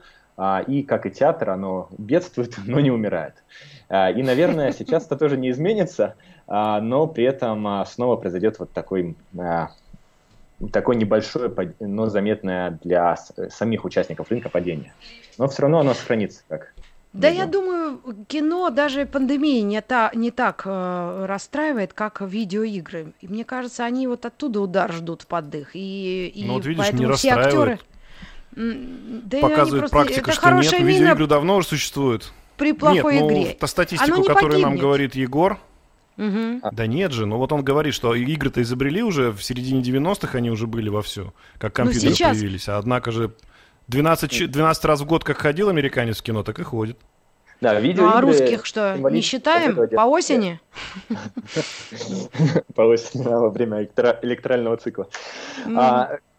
и, 0.67 0.83
как 0.83 1.05
и 1.05 1.11
театр, 1.11 1.51
оно 1.51 1.89
бедствует, 1.97 2.55
но 2.65 2.79
не 2.79 2.91
умирает. 2.91 3.35
А, 3.89 4.09
и, 4.09 4.23
наверное, 4.23 4.71
сейчас 4.71 5.05
это 5.05 5.17
тоже 5.17 5.37
не 5.37 5.49
изменится, 5.51 6.15
а, 6.47 6.81
но 6.81 7.07
при 7.07 7.25
этом 7.25 7.85
снова 7.85 8.15
произойдет 8.15 8.59
вот 8.59 8.71
такой 8.71 9.15
такое 10.71 10.95
небольшое, 10.95 11.51
но 11.79 12.07
заметное 12.07 12.77
для 12.83 13.15
самих 13.49 13.83
участников 13.83 14.29
рынка 14.29 14.49
падение. 14.49 14.93
Но 15.39 15.47
все 15.47 15.63
равно 15.63 15.79
оно 15.79 15.93
сохранится 15.95 16.43
как 16.47 16.73
да, 17.13 17.27
я 17.27 17.45
думаю, 17.45 17.99
кино 18.27 18.69
даже 18.69 19.05
пандемии 19.05 19.59
не, 19.61 19.81
та, 19.81 20.11
не 20.15 20.31
так 20.31 20.63
э, 20.65 21.25
расстраивает, 21.27 21.91
как 21.91 22.21
видеоигры. 22.21 23.11
И 23.19 23.27
мне 23.27 23.43
кажется, 23.43 23.83
они 23.83 24.07
вот 24.07 24.25
оттуда 24.25 24.61
удар 24.61 24.93
ждут 24.93 25.27
под 25.27 25.49
дых. 25.49 25.75
И, 25.75 26.31
и 26.33 26.45
ну, 26.45 26.53
вот 26.53 26.65
видишь, 26.65 26.93
не 26.93 27.11
все 27.11 27.31
актеры. 27.31 27.79
Да 28.53 29.39
Показывает 29.39 29.89
просто... 29.89 29.95
практика, 29.97 30.31
что 30.33 30.51
нет, 30.51 30.79
видеоигры 30.79 31.27
давно 31.27 31.57
уже 31.57 31.67
существуют. 31.67 32.33
При 32.57 32.73
плохой 32.73 33.15
нет, 33.15 33.23
игре. 33.23 33.45
Ну, 33.47 33.55
та 33.59 33.67
статистику, 33.67 34.23
которую 34.23 34.61
нам 34.61 34.77
говорит 34.77 35.15
Егор, 35.15 35.59
Угу. 36.17 36.69
Да 36.73 36.87
нет 36.87 37.13
же, 37.13 37.25
ну 37.25 37.37
вот 37.37 37.51
он 37.51 37.63
говорит, 37.63 37.93
что 37.93 38.13
игры-то 38.13 38.61
изобрели 38.61 39.01
уже 39.01 39.31
в 39.31 39.41
середине 39.41 39.81
90-х, 39.81 40.37
они 40.37 40.51
уже 40.51 40.67
были 40.67 40.89
вовсю, 40.89 41.33
как 41.57 41.71
ну, 41.71 41.85
компьютеры 41.85 42.13
сейчас... 42.13 42.37
появились. 42.37 42.69
А 42.69 42.77
однако 42.77 43.11
же 43.11 43.31
12, 43.87 44.51
12 44.51 44.85
раз 44.85 45.01
в 45.01 45.05
год 45.05 45.23
как 45.23 45.37
ходил 45.37 45.69
американец 45.69 46.19
в 46.19 46.23
кино, 46.23 46.43
так 46.43 46.59
и 46.59 46.63
ходит. 46.63 46.97
Да, 47.61 47.79
видео 47.79 48.03
ну, 48.03 48.17
а 48.17 48.21
русских 48.21 48.65
что, 48.65 48.97
не 48.97 49.21
считаем? 49.21 49.75
По 49.95 50.01
осени? 50.01 50.59
По 52.75 52.81
осени, 52.81 53.23
во 53.23 53.49
время 53.49 53.87
электорального 54.21 54.77
цикла. 54.77 55.07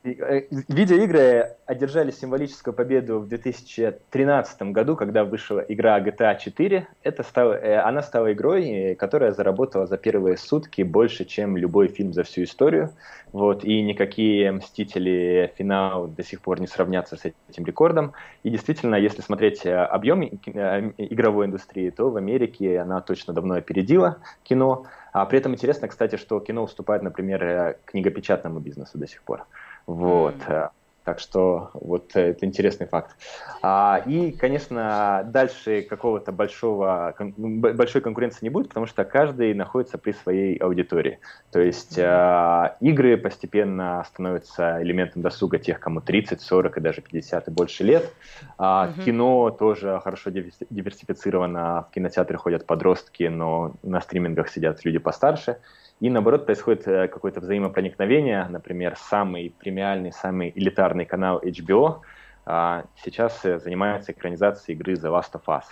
Э, 0.04 0.42
видеоигры 0.68 1.54
одержали 1.66 2.10
символическую 2.10 2.74
победу 2.74 3.20
в 3.20 3.28
2013 3.28 4.62
году, 4.72 4.96
когда 4.96 5.24
вышла 5.24 5.60
игра 5.60 6.00
GTA 6.00 6.36
4. 6.36 6.88
Это 7.04 7.22
стало, 7.22 7.52
э, 7.52 7.76
она 7.76 8.02
стала 8.02 8.32
игрой, 8.32 8.68
э, 8.68 8.94
которая 8.96 9.30
заработала 9.30 9.86
за 9.86 9.96
первые 9.96 10.36
сутки 10.38 10.82
больше, 10.82 11.24
чем 11.24 11.56
любой 11.56 11.86
фильм 11.86 12.12
за 12.12 12.24
всю 12.24 12.42
историю. 12.42 12.90
Вот, 13.30 13.64
и 13.64 13.80
никакие 13.80 14.50
«Мстители. 14.50 15.52
Финал» 15.56 16.08
до 16.08 16.24
сих 16.24 16.40
пор 16.40 16.60
не 16.60 16.66
сравнятся 16.66 17.16
с 17.16 17.24
этим 17.24 17.64
рекордом. 17.64 18.12
И 18.42 18.50
действительно, 18.50 18.96
если 18.96 19.22
смотреть 19.22 19.64
объем 19.64 20.22
игровой 20.24 21.46
индустрии, 21.46 21.90
то 21.90 22.10
в 22.10 22.16
Америке 22.16 22.80
она 22.80 23.00
точно 23.00 23.32
давно 23.32 23.54
опередила 23.54 24.18
кино. 24.42 24.86
А 25.12 25.24
при 25.26 25.38
этом 25.38 25.52
интересно, 25.52 25.88
кстати, 25.88 26.16
что 26.16 26.40
кино 26.40 26.64
уступает, 26.64 27.02
например, 27.02 27.78
книгопечатному 27.84 28.60
бизнесу 28.60 28.98
до 28.98 29.06
сих 29.06 29.22
пор. 29.22 29.46
Вот. 29.86 30.36
Mm. 30.46 30.70
Так 31.04 31.18
что 31.18 31.70
вот 31.74 32.14
это 32.14 32.46
интересный 32.46 32.86
факт. 32.86 33.16
А, 33.60 34.02
и, 34.06 34.30
конечно, 34.30 35.22
дальше 35.26 35.82
какого-то 35.82 36.30
большого, 36.30 37.14
большой 37.18 38.00
конкуренции 38.00 38.44
не 38.44 38.50
будет, 38.50 38.68
потому 38.68 38.86
что 38.86 39.04
каждый 39.04 39.52
находится 39.52 39.98
при 39.98 40.12
своей 40.12 40.56
аудитории. 40.58 41.18
То 41.50 41.58
есть 41.58 41.98
а, 41.98 42.76
игры 42.78 43.16
постепенно 43.16 44.04
становятся 44.06 44.80
элементом 44.80 45.22
досуга 45.22 45.58
тех, 45.58 45.80
кому 45.80 46.00
30, 46.00 46.40
40 46.40 46.76
и 46.76 46.80
даже 46.80 47.00
50 47.00 47.48
и 47.48 47.50
больше 47.50 47.82
лет. 47.82 48.12
А, 48.56 48.86
mm-hmm. 48.86 49.04
Кино 49.04 49.50
тоже 49.50 50.00
хорошо 50.04 50.30
диверсифицировано. 50.30 51.86
В 51.90 51.94
кинотеатры 51.94 52.38
ходят 52.38 52.64
подростки, 52.64 53.24
но 53.24 53.74
на 53.82 54.00
стримингах 54.00 54.48
сидят 54.48 54.84
люди 54.84 54.98
постарше. 54.98 55.58
И 56.02 56.10
наоборот 56.10 56.46
происходит 56.46 56.88
э, 56.88 57.06
какое-то 57.06 57.38
взаимопроникновение. 57.38 58.44
Например, 58.48 58.96
самый 58.96 59.54
премиальный, 59.60 60.10
самый 60.10 60.52
элитарный 60.52 61.04
канал 61.04 61.40
HBO 61.40 62.00
а, 62.44 62.86
сейчас 62.96 63.44
э, 63.44 63.60
занимается 63.60 64.10
экранизацией 64.10 64.76
игры 64.76 64.94
The 64.94 65.12
Last 65.16 65.34
of 65.34 65.42
Us. 65.46 65.62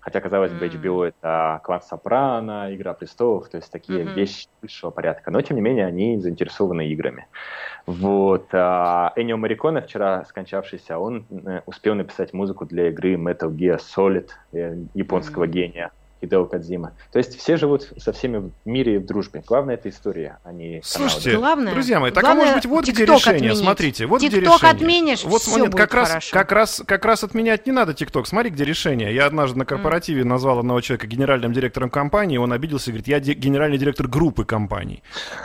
Хотя, 0.00 0.20
казалось 0.20 0.52
бы, 0.52 0.66
HBO 0.66 1.06
это 1.06 1.62
клан 1.64 1.80
Сопрано, 1.80 2.68
Игра 2.74 2.92
престолов, 2.92 3.48
то 3.48 3.56
есть 3.56 3.72
такие 3.72 4.00
mm-hmm. 4.00 4.12
вещи 4.12 4.46
высшего 4.60 4.90
порядка. 4.90 5.30
Но, 5.30 5.40
тем 5.40 5.56
не 5.56 5.62
менее, 5.62 5.86
они 5.86 6.18
заинтересованы 6.18 6.86
играми. 6.88 7.26
Вот. 7.86 8.48
А 8.52 9.14
Энио 9.16 9.38
Мариконе, 9.38 9.80
вчера 9.80 10.22
скончавшийся, 10.26 10.98
он 10.98 11.24
э, 11.30 11.62
успел 11.64 11.94
написать 11.94 12.34
музыку 12.34 12.66
для 12.66 12.90
игры 12.90 13.14
Metal 13.14 13.50
Gear 13.50 13.78
Solid, 13.78 14.28
японского 14.92 15.44
mm-hmm. 15.44 15.50
гения. 15.50 15.92
Хидео 16.20 16.44
Кадзима. 16.44 16.92
То 17.12 17.18
есть 17.18 17.38
все 17.38 17.56
живут 17.56 17.88
со 17.96 18.12
всеми 18.12 18.38
в 18.38 18.52
мире 18.64 18.96
и 18.96 18.98
в 18.98 19.06
дружбе. 19.06 19.42
Главное 19.46 19.74
это 19.74 19.88
история, 19.88 20.38
а 20.44 20.52
не 20.52 20.80
Слушайте, 20.84 21.36
главное, 21.36 21.72
друзья 21.72 22.00
мои, 22.00 22.10
так 22.10 22.24
а 22.24 22.34
может 22.34 22.54
быть 22.54 22.66
вот 22.66 22.86
где 22.86 23.04
решение. 23.04 23.36
Отменить. 23.36 23.58
Смотрите, 23.58 24.06
вот 24.06 24.22
TikTok 24.22 24.28
где 24.28 24.40
решение. 24.40 24.70
отменишь, 24.70 25.24
вот 25.24 25.42
все 25.42 25.58
нет, 25.58 25.74
как 25.74 25.94
раз, 25.94 26.08
хорошо. 26.08 26.32
как 26.32 26.52
раз, 26.52 26.82
как 26.86 27.04
раз 27.04 27.24
отменять 27.24 27.66
не 27.66 27.72
надо 27.72 27.94
ТикТок. 27.94 28.26
Смотри, 28.26 28.50
где 28.50 28.64
решение. 28.64 29.14
Я 29.14 29.26
однажды 29.26 29.58
на 29.58 29.64
корпоративе 29.64 30.22
mm. 30.22 30.26
назвал 30.26 30.58
одного 30.58 30.80
человека 30.80 31.06
генеральным 31.06 31.52
директором 31.52 31.90
компании, 31.90 32.38
он 32.38 32.52
обиделся 32.52 32.90
и 32.90 32.92
говорит, 32.92 33.08
я 33.08 33.20
генеральный 33.20 33.78
директор 33.78 34.08
группы 34.08 34.44
компаний. 34.44 35.02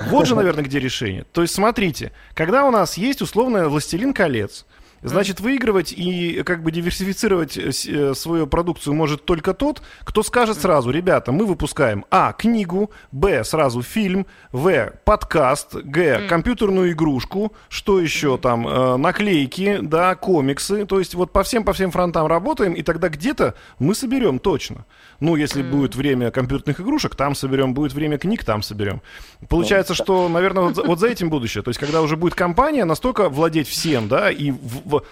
Вот 0.07 0.27
же, 0.27 0.35
наверное, 0.43 0.63
где 0.63 0.79
решение. 0.79 1.25
То 1.31 1.41
есть 1.41 1.53
смотрите, 1.53 2.11
когда 2.33 2.65
у 2.65 2.71
нас 2.71 2.97
есть 2.97 3.21
условно 3.21 3.69
«Властелин 3.69 4.13
колец», 4.13 4.65
Значит, 5.03 5.41
выигрывать 5.41 5.91
и 5.91 6.43
как 6.43 6.63
бы 6.63 6.71
диверсифицировать 6.71 7.57
э, 7.57 7.71
э, 7.87 8.13
свою 8.13 8.47
продукцию 8.47 8.93
может 8.93 9.25
только 9.25 9.53
тот, 9.53 9.81
кто 10.05 10.23
скажет 10.23 10.57
сразу, 10.57 10.91
ребята, 10.91 11.31
мы 11.31 11.45
выпускаем 11.45 12.05
А. 12.09 12.31
Книгу, 12.33 12.89
Б. 13.11 13.43
Сразу 13.43 13.81
фильм, 13.81 14.25
В. 14.51 14.93
Подкаст, 15.03 15.75
Г. 15.75 16.27
Компьютерную 16.29 16.91
игрушку, 16.91 17.53
что 17.67 17.99
еще 17.99 18.37
там, 18.37 18.67
э, 18.67 18.97
наклейки, 18.97 19.79
да, 19.81 20.15
комиксы. 20.15 20.85
То 20.85 20.99
есть 20.99 21.15
вот 21.15 21.31
по 21.31 21.43
всем, 21.43 21.65
по 21.65 21.73
всем 21.73 21.91
фронтам 21.91 22.27
работаем, 22.27 22.73
и 22.73 22.81
тогда 22.81 23.09
где-то 23.09 23.55
мы 23.79 23.95
соберем 23.95 24.39
точно. 24.39 24.85
Ну, 25.19 25.35
если 25.35 25.63
будет 25.63 25.95
время 25.95 26.31
компьютерных 26.31 26.79
игрушек, 26.79 27.15
там 27.15 27.35
соберем, 27.35 27.73
будет 27.73 27.93
время 27.93 28.17
книг, 28.17 28.43
там 28.43 28.61
соберем. 28.61 29.01
Получается, 29.49 29.93
что, 29.93 30.29
наверное, 30.29 30.73
вот, 30.73 30.99
за 30.99 31.07
этим 31.07 31.29
будущее. 31.29 31.61
То 31.61 31.69
есть, 31.69 31.79
когда 31.79 32.01
уже 32.01 32.15
будет 32.15 32.35
компания 32.35 32.85
настолько 32.85 33.29
владеть 33.29 33.67
всем, 33.67 34.07
да, 34.07 34.31
и, 34.31 34.53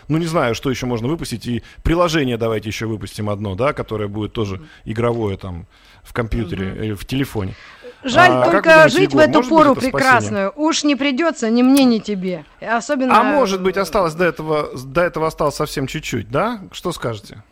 ну, 0.07 0.17
не 0.17 0.25
знаю, 0.25 0.55
что 0.55 0.69
еще 0.69 0.85
можно 0.85 1.07
выпустить, 1.07 1.45
и 1.47 1.63
приложение 1.83 2.37
давайте 2.37 2.69
еще 2.69 2.85
выпустим 2.85 3.29
одно, 3.29 3.55
да, 3.55 3.73
которое 3.73 4.07
будет 4.07 4.33
тоже 4.33 4.61
игровое 4.85 5.37
там 5.37 5.65
в 6.03 6.13
компьютере, 6.13 6.65
mm-hmm. 6.65 6.95
в 6.95 7.05
телефоне. 7.05 7.53
Жаль 8.03 8.31
а, 8.31 8.49
только 8.49 8.89
жить 8.89 9.13
Егор, 9.13 9.27
в 9.27 9.29
эту 9.29 9.43
пору 9.47 9.75
прекрасную. 9.75 10.49
Спасение? 10.49 10.69
Уж 10.69 10.83
не 10.83 10.95
придется 10.95 11.49
ни 11.49 11.61
мне, 11.61 11.85
ни 11.85 11.99
тебе. 11.99 12.45
Особенно... 12.59 13.19
А 13.19 13.23
может 13.23 13.61
быть, 13.61 13.77
осталось 13.77 14.15
до 14.15 14.25
этого, 14.25 14.69
до 14.75 15.01
этого 15.01 15.27
осталось 15.27 15.55
совсем 15.55 15.85
чуть-чуть, 15.85 16.29
да? 16.29 16.61
Что 16.71 16.91
скажете? 16.91 17.43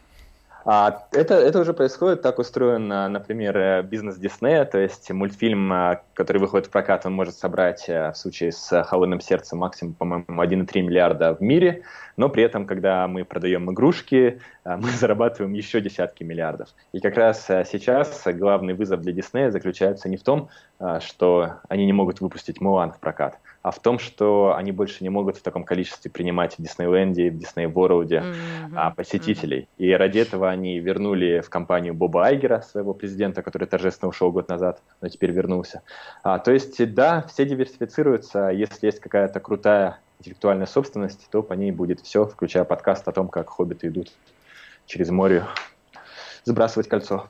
А, 0.72 1.08
это, 1.14 1.34
это 1.34 1.62
уже 1.62 1.74
происходит, 1.74 2.22
так 2.22 2.38
устроен, 2.38 2.90
например, 2.90 3.58
э, 3.58 3.82
бизнес 3.82 4.18
Диснея, 4.18 4.66
то 4.66 4.78
есть 4.78 5.10
мультфильм, 5.10 5.74
э, 5.74 6.02
который 6.14 6.38
выходит 6.38 6.68
в 6.68 6.70
прокат, 6.70 7.08
он 7.08 7.14
может 7.14 7.34
собрать 7.34 7.86
э, 7.88 8.12
в 8.12 8.16
случае 8.16 8.52
с 8.52 8.84
«Холодным 8.84 9.20
сердцем» 9.20 9.58
максимум, 9.58 9.96
по-моему, 9.96 10.26
1,3 10.28 10.82
миллиарда 10.84 11.34
в 11.34 11.42
мире, 11.42 11.82
но 12.18 12.30
при 12.30 12.44
этом, 12.44 12.68
когда 12.68 13.08
мы 13.08 13.26
продаем 13.26 13.72
игрушки, 13.72 14.42
мы 14.64 14.92
зарабатываем 14.92 15.54
еще 15.54 15.82
десятки 15.82 16.24
миллиардов. 16.24 16.70
И 16.92 17.00
как 17.00 17.18
раз 17.18 17.48
сейчас 17.48 18.22
главный 18.28 18.76
вызов 18.76 19.02
для 19.02 19.12
Диснея 19.12 19.50
заключается 19.50 20.08
не 20.08 20.18
в 20.18 20.22
том, 20.22 20.50
что 21.00 21.54
они 21.68 21.88
не 21.88 21.94
могут 21.94 22.22
выпустить 22.22 22.62
«Мулан» 22.62 22.92
в 22.92 23.00
прокат, 23.00 23.40
а 23.62 23.72
в 23.72 23.80
том, 23.80 24.00
что 24.00 24.56
они 24.56 24.72
больше 24.72 25.04
не 25.04 25.10
могут 25.10 25.38
в 25.38 25.42
таком 25.42 25.64
количестве 25.64 26.10
принимать 26.10 26.58
в 26.58 26.62
Диснейленде, 26.62 27.30
в 27.30 27.38
Дисней 27.38 27.68
Ворлде 27.68 28.18
mm-hmm. 28.18 28.74
а, 28.76 28.92
посетителей. 28.92 29.62
Mm-hmm. 29.62 29.86
И 29.86 29.92
ради 29.94 30.20
этого 30.20 30.50
они 30.50 30.80
вернули 30.80 31.42
в 31.42 31.50
компанию 31.50 31.94
Боба 31.94 32.26
Айгера, 32.26 32.62
своего 32.62 32.94
президента, 32.94 33.42
который 33.42 33.68
торжественно 33.68 34.10
ушел 34.10 34.32
год 34.32 34.48
назад, 34.48 34.82
но 35.02 35.10
теперь 35.10 35.32
вернулся. 35.32 35.82
А, 36.24 36.40
то 36.40 36.52
есть, 36.52 36.94
да, 36.94 37.24
все 37.24 37.46
диверсифицируются. 37.46 38.50
Если 38.50 38.86
есть 38.86 39.02
какая-то 39.02 39.40
крутая 39.42 40.00
интеллектуальная 40.20 40.68
собственность, 40.68 41.28
то 41.30 41.44
по 41.44 41.54
ней 41.54 41.72
будет 41.72 42.00
все, 42.00 42.26
включая 42.26 42.64
подкаст 42.64 43.08
о 43.08 43.12
том, 43.12 43.28
как 43.28 43.50
хоббиты 43.50 43.88
идут 43.88 44.12
через 44.86 45.10
море 45.10 45.46
сбрасывать 46.46 46.88
кольцо. 46.88 47.30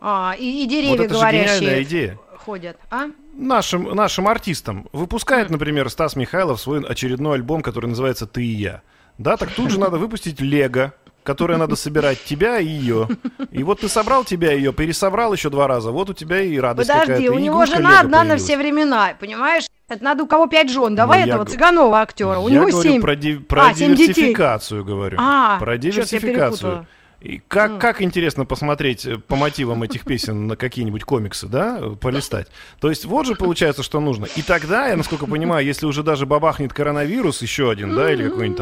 А, 0.00 0.34
и, 0.38 0.64
и 0.64 0.66
деревья 0.66 0.90
вот 0.90 1.00
это 1.00 1.14
говорящие. 1.14 1.70
Же 1.70 1.82
идея 1.82 2.18
ходят, 2.48 2.78
а? 2.90 3.10
Нашим, 3.34 3.94
нашим 3.94 4.26
артистам. 4.26 4.88
Выпускает, 4.92 5.50
например, 5.50 5.90
Стас 5.90 6.16
Михайлов 6.16 6.58
свой 6.58 6.82
очередной 6.82 7.34
альбом, 7.34 7.60
который 7.60 7.88
называется 7.90 8.26
«Ты 8.26 8.42
и 8.42 8.54
я». 8.54 8.80
Да, 9.18 9.36
так 9.36 9.50
тут 9.50 9.70
же 9.70 9.78
надо 9.84 9.98
выпустить 9.98 10.40
Лего, 10.40 10.94
которые 11.24 11.58
надо 11.58 11.76
собирать 11.76 12.24
тебя 12.24 12.58
и 12.58 12.66
ее. 12.66 13.06
И 13.50 13.62
вот 13.62 13.80
ты 13.80 13.88
собрал 13.90 14.24
тебя 14.24 14.54
и 14.54 14.60
ее, 14.60 14.72
пересобрал 14.72 15.34
еще 15.34 15.50
два 15.50 15.66
раза, 15.66 15.90
вот 15.90 16.08
у 16.08 16.14
тебя 16.14 16.40
и 16.40 16.56
радость 16.58 16.90
Подожди, 16.90 17.28
у 17.28 17.38
него 17.38 17.66
жена 17.66 18.00
одна 18.00 18.24
на 18.24 18.38
все 18.38 18.56
времена, 18.56 19.12
понимаешь? 19.20 19.66
Это 19.86 20.02
надо 20.02 20.24
у 20.24 20.26
кого 20.26 20.46
пять 20.46 20.70
жен. 20.70 20.94
Давай 20.94 21.20
ну, 21.20 21.26
этого 21.26 21.42
я... 21.42 21.50
Цыганова 21.50 22.00
актера. 22.00 22.38
У 22.38 22.48
я 22.48 22.54
него 22.56 22.68
говорю 22.68 22.92
семь. 22.92 23.02
про, 23.02 23.16
ди... 23.16 23.34
про 23.36 23.66
а, 23.66 23.74
диверсификацию 23.74 24.84
говорю. 24.84 25.18
А, 25.20 25.58
про 25.58 25.76
диверсификацию. 25.76 26.86
И 27.20 27.42
как, 27.48 27.72
mm. 27.72 27.78
как 27.80 28.00
интересно 28.00 28.44
посмотреть 28.44 29.04
э, 29.04 29.18
по 29.18 29.34
мотивам 29.34 29.82
этих 29.82 30.04
песен 30.04 30.46
на 30.46 30.54
какие-нибудь 30.54 31.02
комиксы, 31.02 31.48
да, 31.48 31.80
полистать. 32.00 32.46
То 32.80 32.90
есть 32.90 33.04
вот 33.06 33.26
же 33.26 33.34
получается, 33.34 33.82
что 33.82 33.98
нужно. 33.98 34.26
И 34.36 34.42
тогда, 34.42 34.88
я 34.88 34.96
насколько 34.96 35.26
понимаю, 35.26 35.66
если 35.66 35.86
уже 35.86 36.04
даже 36.04 36.26
бабахнет 36.26 36.72
коронавирус 36.72 37.42
еще 37.42 37.70
один, 37.70 37.96
да, 37.96 38.12
или 38.12 38.28
какой-нибудь 38.28 38.58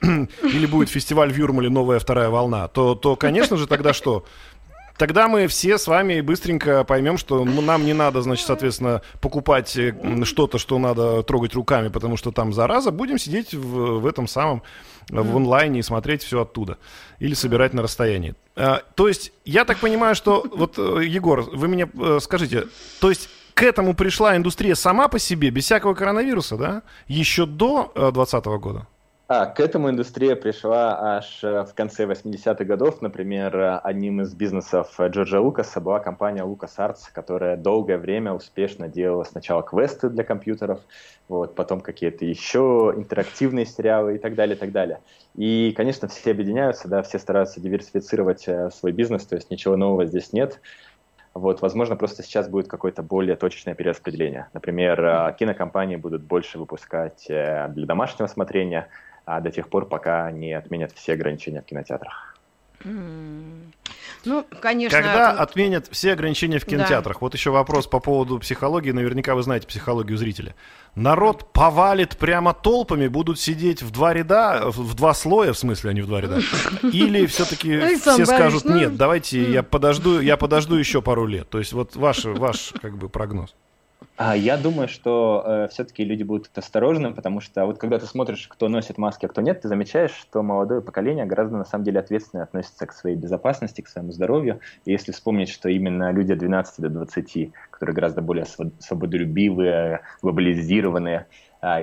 там, 0.00 0.28
или 0.42 0.66
будет 0.66 0.90
фестиваль 0.90 1.32
в 1.32 1.36
Юрмале 1.36 1.70
«Новая 1.70 1.98
вторая 1.98 2.28
волна», 2.28 2.68
то, 2.68 2.94
то 2.94 3.16
конечно 3.16 3.56
же, 3.56 3.66
тогда 3.66 3.92
что? 3.92 4.24
Тогда 4.96 5.28
мы 5.28 5.46
все 5.46 5.78
с 5.78 5.86
вами 5.86 6.20
быстренько 6.20 6.82
поймем, 6.82 7.18
что 7.18 7.44
нам 7.44 7.84
не 7.84 7.94
надо, 7.94 8.20
значит, 8.20 8.46
соответственно, 8.46 9.02
покупать 9.20 9.76
э, 9.76 9.94
что-то, 10.24 10.58
что 10.58 10.78
надо 10.78 11.22
трогать 11.22 11.54
руками, 11.54 11.88
потому 11.88 12.16
что 12.16 12.32
там 12.32 12.52
зараза. 12.52 12.90
Будем 12.90 13.18
сидеть 13.18 13.54
в, 13.54 14.00
в 14.00 14.06
этом 14.06 14.26
самом, 14.26 14.62
в 15.10 15.36
онлайне 15.36 15.80
и 15.80 15.82
смотреть 15.82 16.22
все 16.22 16.42
оттуда. 16.42 16.78
Или 17.18 17.34
собирать 17.34 17.74
на 17.74 17.82
расстоянии. 17.82 18.34
А, 18.56 18.82
то 18.94 19.08
есть, 19.08 19.32
я 19.44 19.64
так 19.64 19.78
понимаю, 19.78 20.14
что... 20.14 20.44
Вот, 20.58 20.78
э, 20.78 21.04
Егор, 21.04 21.42
вы 21.42 21.68
мне 21.68 21.88
э, 21.92 22.18
скажите, 22.20 22.66
то 23.00 23.08
есть 23.08 23.28
к 23.54 23.62
этому 23.62 23.94
пришла 23.94 24.36
индустрия 24.36 24.74
сама 24.74 25.08
по 25.08 25.18
себе, 25.18 25.50
без 25.50 25.64
всякого 25.64 25.94
коронавируса, 25.94 26.56
да? 26.56 26.82
Еще 27.06 27.46
до 27.46 27.92
2020 27.94 28.44
года? 28.60 28.86
А, 29.30 29.44
к 29.44 29.60
этому 29.60 29.90
индустрия 29.90 30.36
пришла 30.36 31.16
аж 31.16 31.44
э, 31.44 31.64
в 31.64 31.74
конце 31.74 32.06
80-х 32.06 32.64
годов. 32.64 33.02
Например, 33.02 33.54
э, 33.54 33.78
одним 33.84 34.22
из 34.22 34.32
бизнесов 34.32 34.98
Джорджа 34.98 35.38
Лукаса 35.38 35.82
была 35.82 36.00
компания 36.00 36.42
LucasArts, 36.42 37.12
которая 37.12 37.58
долгое 37.58 37.98
время 37.98 38.32
успешно 38.32 38.88
делала 38.88 39.24
сначала 39.24 39.62
квесты 39.62 40.08
для 40.08 40.24
компьютеров, 40.24 40.80
вот, 41.28 41.54
потом 41.54 41.82
какие-то 41.82 42.24
еще 42.24 42.94
интерактивные 42.96 43.66
сериалы 43.66 44.14
и 44.14 44.18
так 44.18 44.34
далее, 44.34 44.56
и 44.56 44.58
так 44.58 44.72
далее. 44.72 45.02
И, 45.34 45.74
конечно, 45.76 46.08
все 46.08 46.30
объединяются, 46.30 46.88
да, 46.88 47.02
все 47.02 47.18
стараются 47.18 47.60
диверсифицировать 47.60 48.48
э, 48.48 48.70
свой 48.70 48.92
бизнес, 48.92 49.26
то 49.26 49.34
есть 49.36 49.50
ничего 49.50 49.76
нового 49.76 50.06
здесь 50.06 50.32
нет. 50.32 50.58
Вот, 51.34 51.60
возможно, 51.60 51.96
просто 51.96 52.22
сейчас 52.22 52.48
будет 52.48 52.68
какое-то 52.68 53.02
более 53.02 53.36
точечное 53.36 53.74
перераспределение. 53.74 54.48
Например, 54.54 55.34
кинокомпании 55.38 55.96
будут 55.96 56.22
больше 56.22 56.58
выпускать 56.58 57.26
для 57.28 57.68
домашнего 57.68 58.26
смотрения, 58.26 58.88
а 59.28 59.40
до 59.40 59.50
тех 59.50 59.68
пор, 59.68 59.86
пока 59.86 60.30
не 60.30 60.54
отменят 60.54 60.92
все 60.94 61.12
ограничения 61.12 61.60
в 61.60 61.66
кинотеатрах. 61.66 62.34
Ну, 64.24 64.44
конечно. 64.60 64.98
Когда 64.98 65.32
отменят 65.32 65.86
все 65.90 66.12
ограничения 66.12 66.58
в 66.58 66.64
кинотеатрах? 66.64 67.16
Да. 67.16 67.18
Вот 67.20 67.34
еще 67.34 67.50
вопрос 67.50 67.86
по 67.86 68.00
поводу 68.00 68.38
психологии. 68.38 68.90
Наверняка 68.90 69.34
вы 69.34 69.42
знаете 69.42 69.66
психологию 69.66 70.16
зрителя. 70.16 70.54
Народ 70.94 71.52
повалит 71.52 72.16
прямо 72.16 72.54
толпами, 72.54 73.06
будут 73.08 73.38
сидеть 73.38 73.82
в 73.82 73.90
два 73.90 74.14
ряда, 74.14 74.70
в 74.70 74.94
два 74.94 75.12
слоя, 75.12 75.52
в 75.52 75.58
смысле, 75.58 75.90
а 75.90 75.92
не 75.92 76.00
в 76.00 76.06
два 76.06 76.22
ряда. 76.22 76.40
Или 76.82 77.26
все-таки 77.26 77.76
ну 77.76 77.98
все 77.98 78.24
скажут, 78.24 78.64
ну. 78.64 78.76
нет, 78.76 78.96
давайте 78.96 79.52
я 79.52 79.62
подожду, 79.62 80.20
я 80.20 80.38
подожду 80.38 80.76
еще 80.76 81.02
пару 81.02 81.26
лет. 81.26 81.50
То 81.50 81.58
есть 81.58 81.74
вот 81.74 81.96
ваш, 81.96 82.24
ваш 82.24 82.72
как 82.80 82.96
бы 82.96 83.08
прогноз. 83.10 83.54
А 84.20 84.36
я 84.36 84.56
думаю, 84.56 84.88
что 84.88 85.44
э, 85.46 85.68
все-таки 85.70 86.02
люди 86.02 86.24
будут 86.24 86.50
осторожны, 86.58 87.14
потому 87.14 87.38
что 87.38 87.64
вот 87.66 87.78
когда 87.78 88.00
ты 88.00 88.06
смотришь, 88.06 88.48
кто 88.48 88.68
носит 88.68 88.98
маски, 88.98 89.26
а 89.26 89.28
кто 89.28 89.40
нет, 89.42 89.60
ты 89.60 89.68
замечаешь, 89.68 90.10
что 90.10 90.42
молодое 90.42 90.80
поколение 90.80 91.24
гораздо 91.24 91.56
на 91.56 91.64
самом 91.64 91.84
деле 91.84 92.00
ответственно 92.00 92.42
относится 92.42 92.84
к 92.86 92.92
своей 92.92 93.14
безопасности, 93.14 93.80
к 93.80 93.86
своему 93.86 94.10
здоровью. 94.10 94.58
И 94.84 94.90
если 94.90 95.12
вспомнить, 95.12 95.50
что 95.50 95.68
именно 95.68 96.10
люди 96.10 96.32
от 96.32 96.38
12 96.40 96.80
до 96.80 96.88
20, 96.88 97.52
которые 97.70 97.94
гораздо 97.94 98.20
более 98.20 98.44
свободолюбивые, 98.80 100.00
глобализированные, 100.20 101.26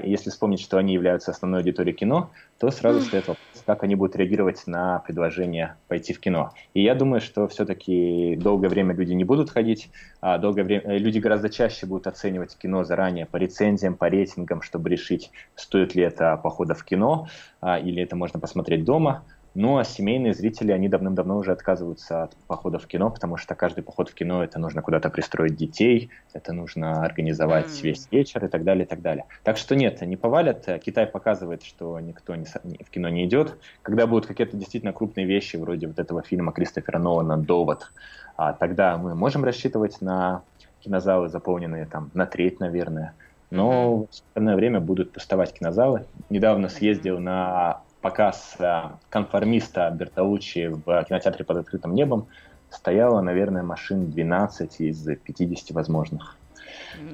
если 0.03 0.29
вспомнить, 0.29 0.61
что 0.61 0.77
они 0.77 0.93
являются 0.93 1.31
основной 1.31 1.59
аудиторией 1.61 1.95
кино, 1.95 2.31
то 2.59 2.71
сразу 2.71 3.01
стоит 3.01 3.27
вопрос, 3.27 3.63
как 3.65 3.83
они 3.83 3.95
будут 3.95 4.15
реагировать 4.15 4.65
на 4.67 4.99
предложение 4.99 5.75
пойти 5.88 6.13
в 6.13 6.19
кино. 6.19 6.53
И 6.73 6.81
я 6.81 6.95
думаю, 6.95 7.19
что 7.19 7.47
все-таки 7.47 8.38
долгое 8.38 8.69
время 8.69 8.95
люди 8.95 9.11
не 9.11 9.25
будут 9.25 9.49
ходить, 9.49 9.89
а 10.21 10.38
долгое 10.38 10.63
время 10.63 10.83
э, 10.85 10.97
люди 10.97 11.19
гораздо 11.19 11.49
чаще 11.49 11.85
будут 11.85 12.07
оценивать 12.07 12.57
кино 12.57 12.83
заранее 12.83 13.25
по 13.25 13.38
рецензиям, 13.38 13.95
по 13.95 14.09
рейтингам, 14.09 14.61
чтобы 14.61 14.89
решить, 14.89 15.31
стоит 15.55 15.95
ли 15.95 16.03
это 16.03 16.38
похода 16.38 16.73
в 16.75 16.83
кино, 16.85 17.27
а, 17.59 17.77
или 17.77 18.01
это 18.01 18.15
можно 18.15 18.39
посмотреть 18.39 18.85
дома. 18.85 19.25
Ну, 19.56 19.78
а 19.78 19.86
семейные 19.86 20.34
зрители, 20.34 20.74
они 20.74 20.89
давным-давно 20.89 21.38
уже 21.38 21.54
отказываются 21.54 22.24
от 22.24 22.36
похода 22.48 22.78
в 22.78 22.88
кино, 22.88 23.10
потому 23.10 23.38
что 23.38 23.56
каждый 23.56 23.84
поход 23.84 24.10
в 24.10 24.13
кино 24.13 24.44
это 24.44 24.60
нужно 24.60 24.82
куда-то 24.82 25.10
пристроить 25.10 25.56
детей, 25.56 26.10
это 26.34 26.52
нужно 26.52 27.06
организовать 27.06 27.68
mm. 27.68 27.82
весь 27.84 28.08
вечер 28.12 28.44
и 28.44 28.50
так 28.50 28.65
далее, 28.65 28.86
и 28.86 28.88
так 28.88 29.02
далее. 29.02 29.26
Так 29.44 29.56
что 29.56 29.78
нет, 29.78 30.02
не 30.02 30.18
повалят. 30.18 30.68
Китай 30.84 31.08
показывает, 31.08 31.63
что 31.63 31.98
никто 32.02 32.36
не, 32.36 32.46
в 32.46 32.89
кино 32.89 33.08
не 33.08 33.26
идет. 33.26 33.58
Когда 33.82 34.08
будут 34.08 34.26
какие-то 34.26 34.58
действительно 34.58 34.91
крупные 34.91 35.26
вещи, 35.26 35.56
вроде 35.56 35.88
вот 35.88 36.00
этого 36.00 36.22
фильма 36.22 36.52
Кристофера 36.52 37.00
Нолана 37.00 37.38
«Довод», 37.38 37.91
а, 38.36 38.52
тогда 38.52 38.98
мы 38.98 39.15
можем 39.15 39.46
рассчитывать 39.46 40.02
на 40.02 40.44
кинозалы, 40.82 41.30
заполненные 41.30 41.86
там 41.86 42.12
на 42.13 42.26
треть, 42.26 42.60
наверное. 42.60 43.13
Но 43.52 44.00
в 44.00 44.10
остальное 44.10 44.56
время 44.58 44.82
будут 44.82 45.13
пустовать 45.13 45.54
кинозалы. 45.54 46.06
Недавно 46.30 46.68
съездил 46.68 47.20
на 47.20 47.82
показ 48.06 48.54
э, 48.60 48.84
конформиста 49.10 49.89
Бертолуччи 49.89 50.68
в 50.68 51.04
кинотеатре 51.06 51.44
под 51.44 51.58
открытым 51.58 51.96
небом 51.96 52.28
стояло, 52.70 53.20
наверное, 53.22 53.63
машин 53.63 54.12
12 54.12 54.80
из 54.82 55.08
50 55.24 55.72
возможных. 55.72 56.38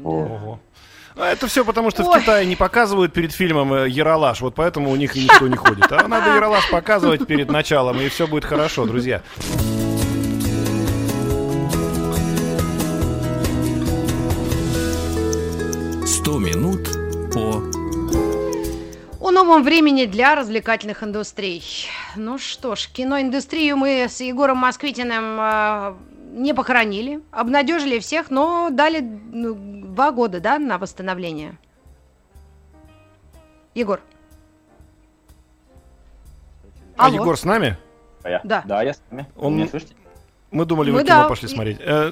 Ого. 0.04 0.60
А 1.16 1.28
это 1.28 1.48
все 1.48 1.64
потому, 1.64 1.92
что 1.92 2.04
Ой. 2.04 2.18
в 2.18 2.22
Китае 2.22 2.46
не 2.46 2.58
показывают 2.58 3.14
перед 3.14 3.32
фильмом 3.32 3.74
э, 3.74 3.88
Яралаш, 3.88 4.42
вот 4.42 4.54
поэтому 4.54 4.92
у 4.92 4.98
них 4.98 5.16
и 5.16 5.24
никто 5.24 5.48
не 5.48 5.56
ходит. 5.56 5.90
А 5.94 6.06
надо 6.10 6.36
Яралаш 6.36 6.70
показывать 6.70 7.26
перед 7.26 7.50
началом, 7.50 7.98
и 8.02 8.10
все 8.10 8.28
будет 8.28 8.44
хорошо, 8.44 8.86
друзья. 8.86 9.22
Сто 16.06 16.38
минут 16.38 16.90
по 17.34 17.64
о 17.64 17.71
новом 19.44 19.64
времени 19.64 20.06
для 20.06 20.36
развлекательных 20.36 21.04
индустрий. 21.04 21.64
Ну 22.16 22.38
что 22.38 22.76
ж, 22.76 22.88
киноиндустрию 22.94 23.76
мы 23.76 24.06
с 24.08 24.22
Егором 24.22 24.58
Москвитиным 24.58 25.40
э, 25.40 25.94
не 26.34 26.54
похоронили, 26.54 27.22
обнадежили 27.32 27.98
всех, 27.98 28.30
но 28.30 28.70
дали 28.70 29.00
ну, 29.00 29.56
два 29.56 30.12
года, 30.12 30.40
да, 30.40 30.60
на 30.60 30.78
восстановление. 30.78 31.58
Егор. 33.74 34.02
А 36.98 37.08
Алло. 37.08 37.16
Егор 37.16 37.36
с 37.36 37.44
нами? 37.44 37.78
Я. 38.24 38.42
Да. 38.44 38.62
Да, 38.66 38.84
я 38.84 38.94
с 38.94 39.02
вами. 39.10 39.26
Он... 39.36 39.56
Меня 39.56 39.68
слышите? 39.68 39.96
Мы 40.52 40.66
думали, 40.66 40.92
вы 40.92 41.00
мы 41.00 41.04
кино 41.04 41.24
да. 41.24 41.30
пошли 41.30 41.48
смотреть. 41.48 41.78
Э, 41.80 42.12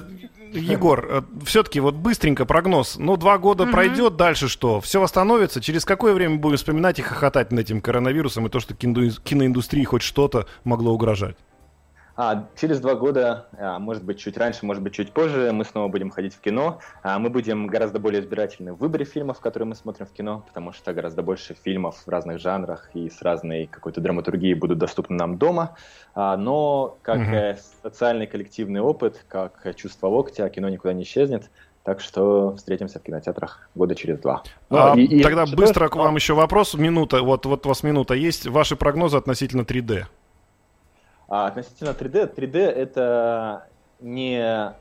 Егор, 0.52 1.06
э, 1.08 1.22
все-таки 1.44 1.80
вот 1.80 1.94
быстренько 1.94 2.44
прогноз. 2.44 2.96
Ну, 2.98 3.16
два 3.16 3.38
года 3.38 3.64
угу. 3.64 3.72
пройдет, 3.72 4.16
дальше 4.16 4.48
что? 4.48 4.80
Все 4.80 5.00
восстановится? 5.00 5.60
Через 5.60 5.84
какое 5.84 6.14
время 6.14 6.36
будем 6.36 6.56
вспоминать 6.56 6.98
и 6.98 7.02
хохотать 7.02 7.52
над 7.52 7.60
этим 7.60 7.80
коронавирусом 7.80 8.46
и 8.46 8.50
то, 8.50 8.60
что 8.60 8.74
киноиндустрии 8.74 9.84
хоть 9.84 10.02
что-то 10.02 10.46
могло 10.64 10.92
угрожать? 10.92 11.36
А, 12.16 12.46
через 12.56 12.80
два 12.80 12.94
года, 12.94 13.46
а, 13.58 13.78
может 13.78 14.04
быть, 14.04 14.18
чуть 14.18 14.36
раньше, 14.36 14.66
может 14.66 14.82
быть, 14.82 14.94
чуть 14.94 15.12
позже, 15.12 15.52
мы 15.52 15.64
снова 15.64 15.88
будем 15.88 16.10
ходить 16.10 16.34
в 16.34 16.40
кино. 16.40 16.80
А, 17.02 17.18
мы 17.18 17.30
будем 17.30 17.66
гораздо 17.66 17.98
более 17.98 18.22
избирательны 18.22 18.72
в 18.72 18.78
выборе 18.78 19.04
фильмов, 19.04 19.40
которые 19.40 19.68
мы 19.68 19.74
смотрим 19.74 20.06
в 20.06 20.12
кино, 20.12 20.44
потому 20.46 20.72
что 20.72 20.92
гораздо 20.92 21.22
больше 21.22 21.54
фильмов 21.54 22.02
в 22.04 22.08
разных 22.08 22.38
жанрах 22.38 22.90
и 22.94 23.08
с 23.08 23.22
разной 23.22 23.66
какой-то 23.66 24.00
драматургией 24.00 24.54
будут 24.54 24.78
доступны 24.78 25.16
нам 25.16 25.38
дома. 25.38 25.76
А, 26.14 26.36
но 26.36 26.98
как 27.02 27.18
угу. 27.18 27.58
социальный 27.82 28.26
коллективный 28.26 28.80
опыт, 28.80 29.24
как 29.28 29.74
чувство 29.76 30.08
локтя, 30.08 30.48
кино 30.48 30.68
никуда 30.68 30.92
не 30.92 31.04
исчезнет. 31.04 31.50
Так 31.82 32.00
что 32.00 32.54
встретимся 32.56 32.98
в 32.98 33.02
кинотеатрах 33.02 33.70
года 33.74 33.94
через 33.94 34.18
два. 34.18 34.42
Ну, 34.68 34.76
а, 34.78 34.94
и, 34.98 35.04
и 35.04 35.22
тогда 35.22 35.46
быстро 35.46 35.88
к 35.88 35.96
вам 35.96 36.14
еще 36.14 36.34
вопрос. 36.34 36.74
Минута. 36.74 37.22
Вот, 37.22 37.46
вот 37.46 37.64
у 37.64 37.68
вас 37.70 37.82
минута 37.82 38.14
есть. 38.14 38.46
Ваши 38.46 38.76
прогнозы 38.76 39.16
относительно 39.16 39.62
3D? 39.62 40.04
А 41.30 41.46
относительно 41.46 41.90
3D, 41.90 42.34
3D 42.34 42.58
это 42.58 43.68
не 44.00 44.74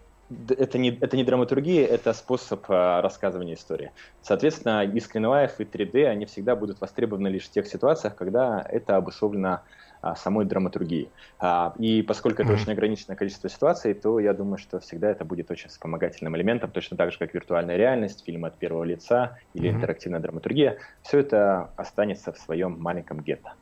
это 0.58 0.78
не, 0.78 0.90
это 0.90 1.18
не 1.18 1.24
драматургия, 1.24 1.88
это 1.88 2.14
способ 2.14 2.66
а, 2.68 3.02
рассказывания 3.02 3.56
истории. 3.56 3.92
Соответственно, 4.22 4.84
и 4.84 4.98
Screenlife, 4.98 5.54
и 5.58 5.64
3D, 5.64 6.06
они 6.06 6.26
всегда 6.26 6.56
будут 6.56 6.82
востребованы 6.82 7.30
лишь 7.30 7.46
в 7.46 7.52
тех 7.52 7.66
ситуациях, 7.68 8.16
когда 8.16 8.64
это 8.70 8.96
обусловлено 8.96 9.62
а, 10.02 10.16
самой 10.16 10.46
драматургией. 10.46 11.10
А, 11.40 11.74
и 11.78 12.02
поскольку 12.04 12.42
это 12.44 12.54
очень 12.54 12.72
ограниченное 12.72 13.16
количество 13.16 13.50
ситуаций, 13.50 13.94
то 13.94 14.20
я 14.20 14.34
думаю, 14.34 14.58
что 14.58 14.80
всегда 14.80 15.10
это 15.10 15.26
будет 15.26 15.50
очень 15.52 15.70
вспомогательным 15.70 16.36
элементом, 16.38 16.72
точно 16.72 16.96
так 16.96 17.12
же, 17.12 17.18
как 17.18 17.34
виртуальная 17.34 17.76
реальность, 17.76 18.24
фильмы 18.24 18.48
от 18.48 18.58
первого 18.58 18.84
лица 18.84 19.38
или 19.54 19.70
интерактивная 19.70 20.20
драматургия. 20.20 20.78
Все 21.02 21.20
это 21.20 21.72
останется 21.76 22.32
в 22.32 22.38
своем 22.38 22.80
маленьком 22.80 23.22
гетто. 23.22 23.54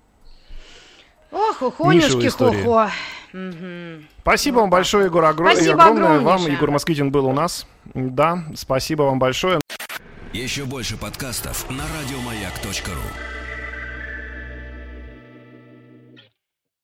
Ох, 1.31 1.57
хохонюшки, 1.57 2.29
хохо. 2.29 2.91
Угу. 3.33 4.03
Спасибо 4.21 4.59
вам 4.59 4.69
большое, 4.69 5.05
Егор, 5.05 5.25
огр... 5.25 5.51
Спасибо 5.51 5.83
огромное 5.83 6.19
вам. 6.19 6.45
Егор 6.45 6.71
Москвитин 6.71 7.11
был 7.11 7.25
у 7.27 7.33
нас. 7.33 7.67
Да, 7.93 8.45
спасибо 8.55 9.03
вам 9.03 9.19
большое. 9.19 9.59
Еще 10.33 10.65
больше 10.65 10.97
подкастов 10.97 11.69
на 11.69 11.83
радиомаяк.ру 11.83 13.37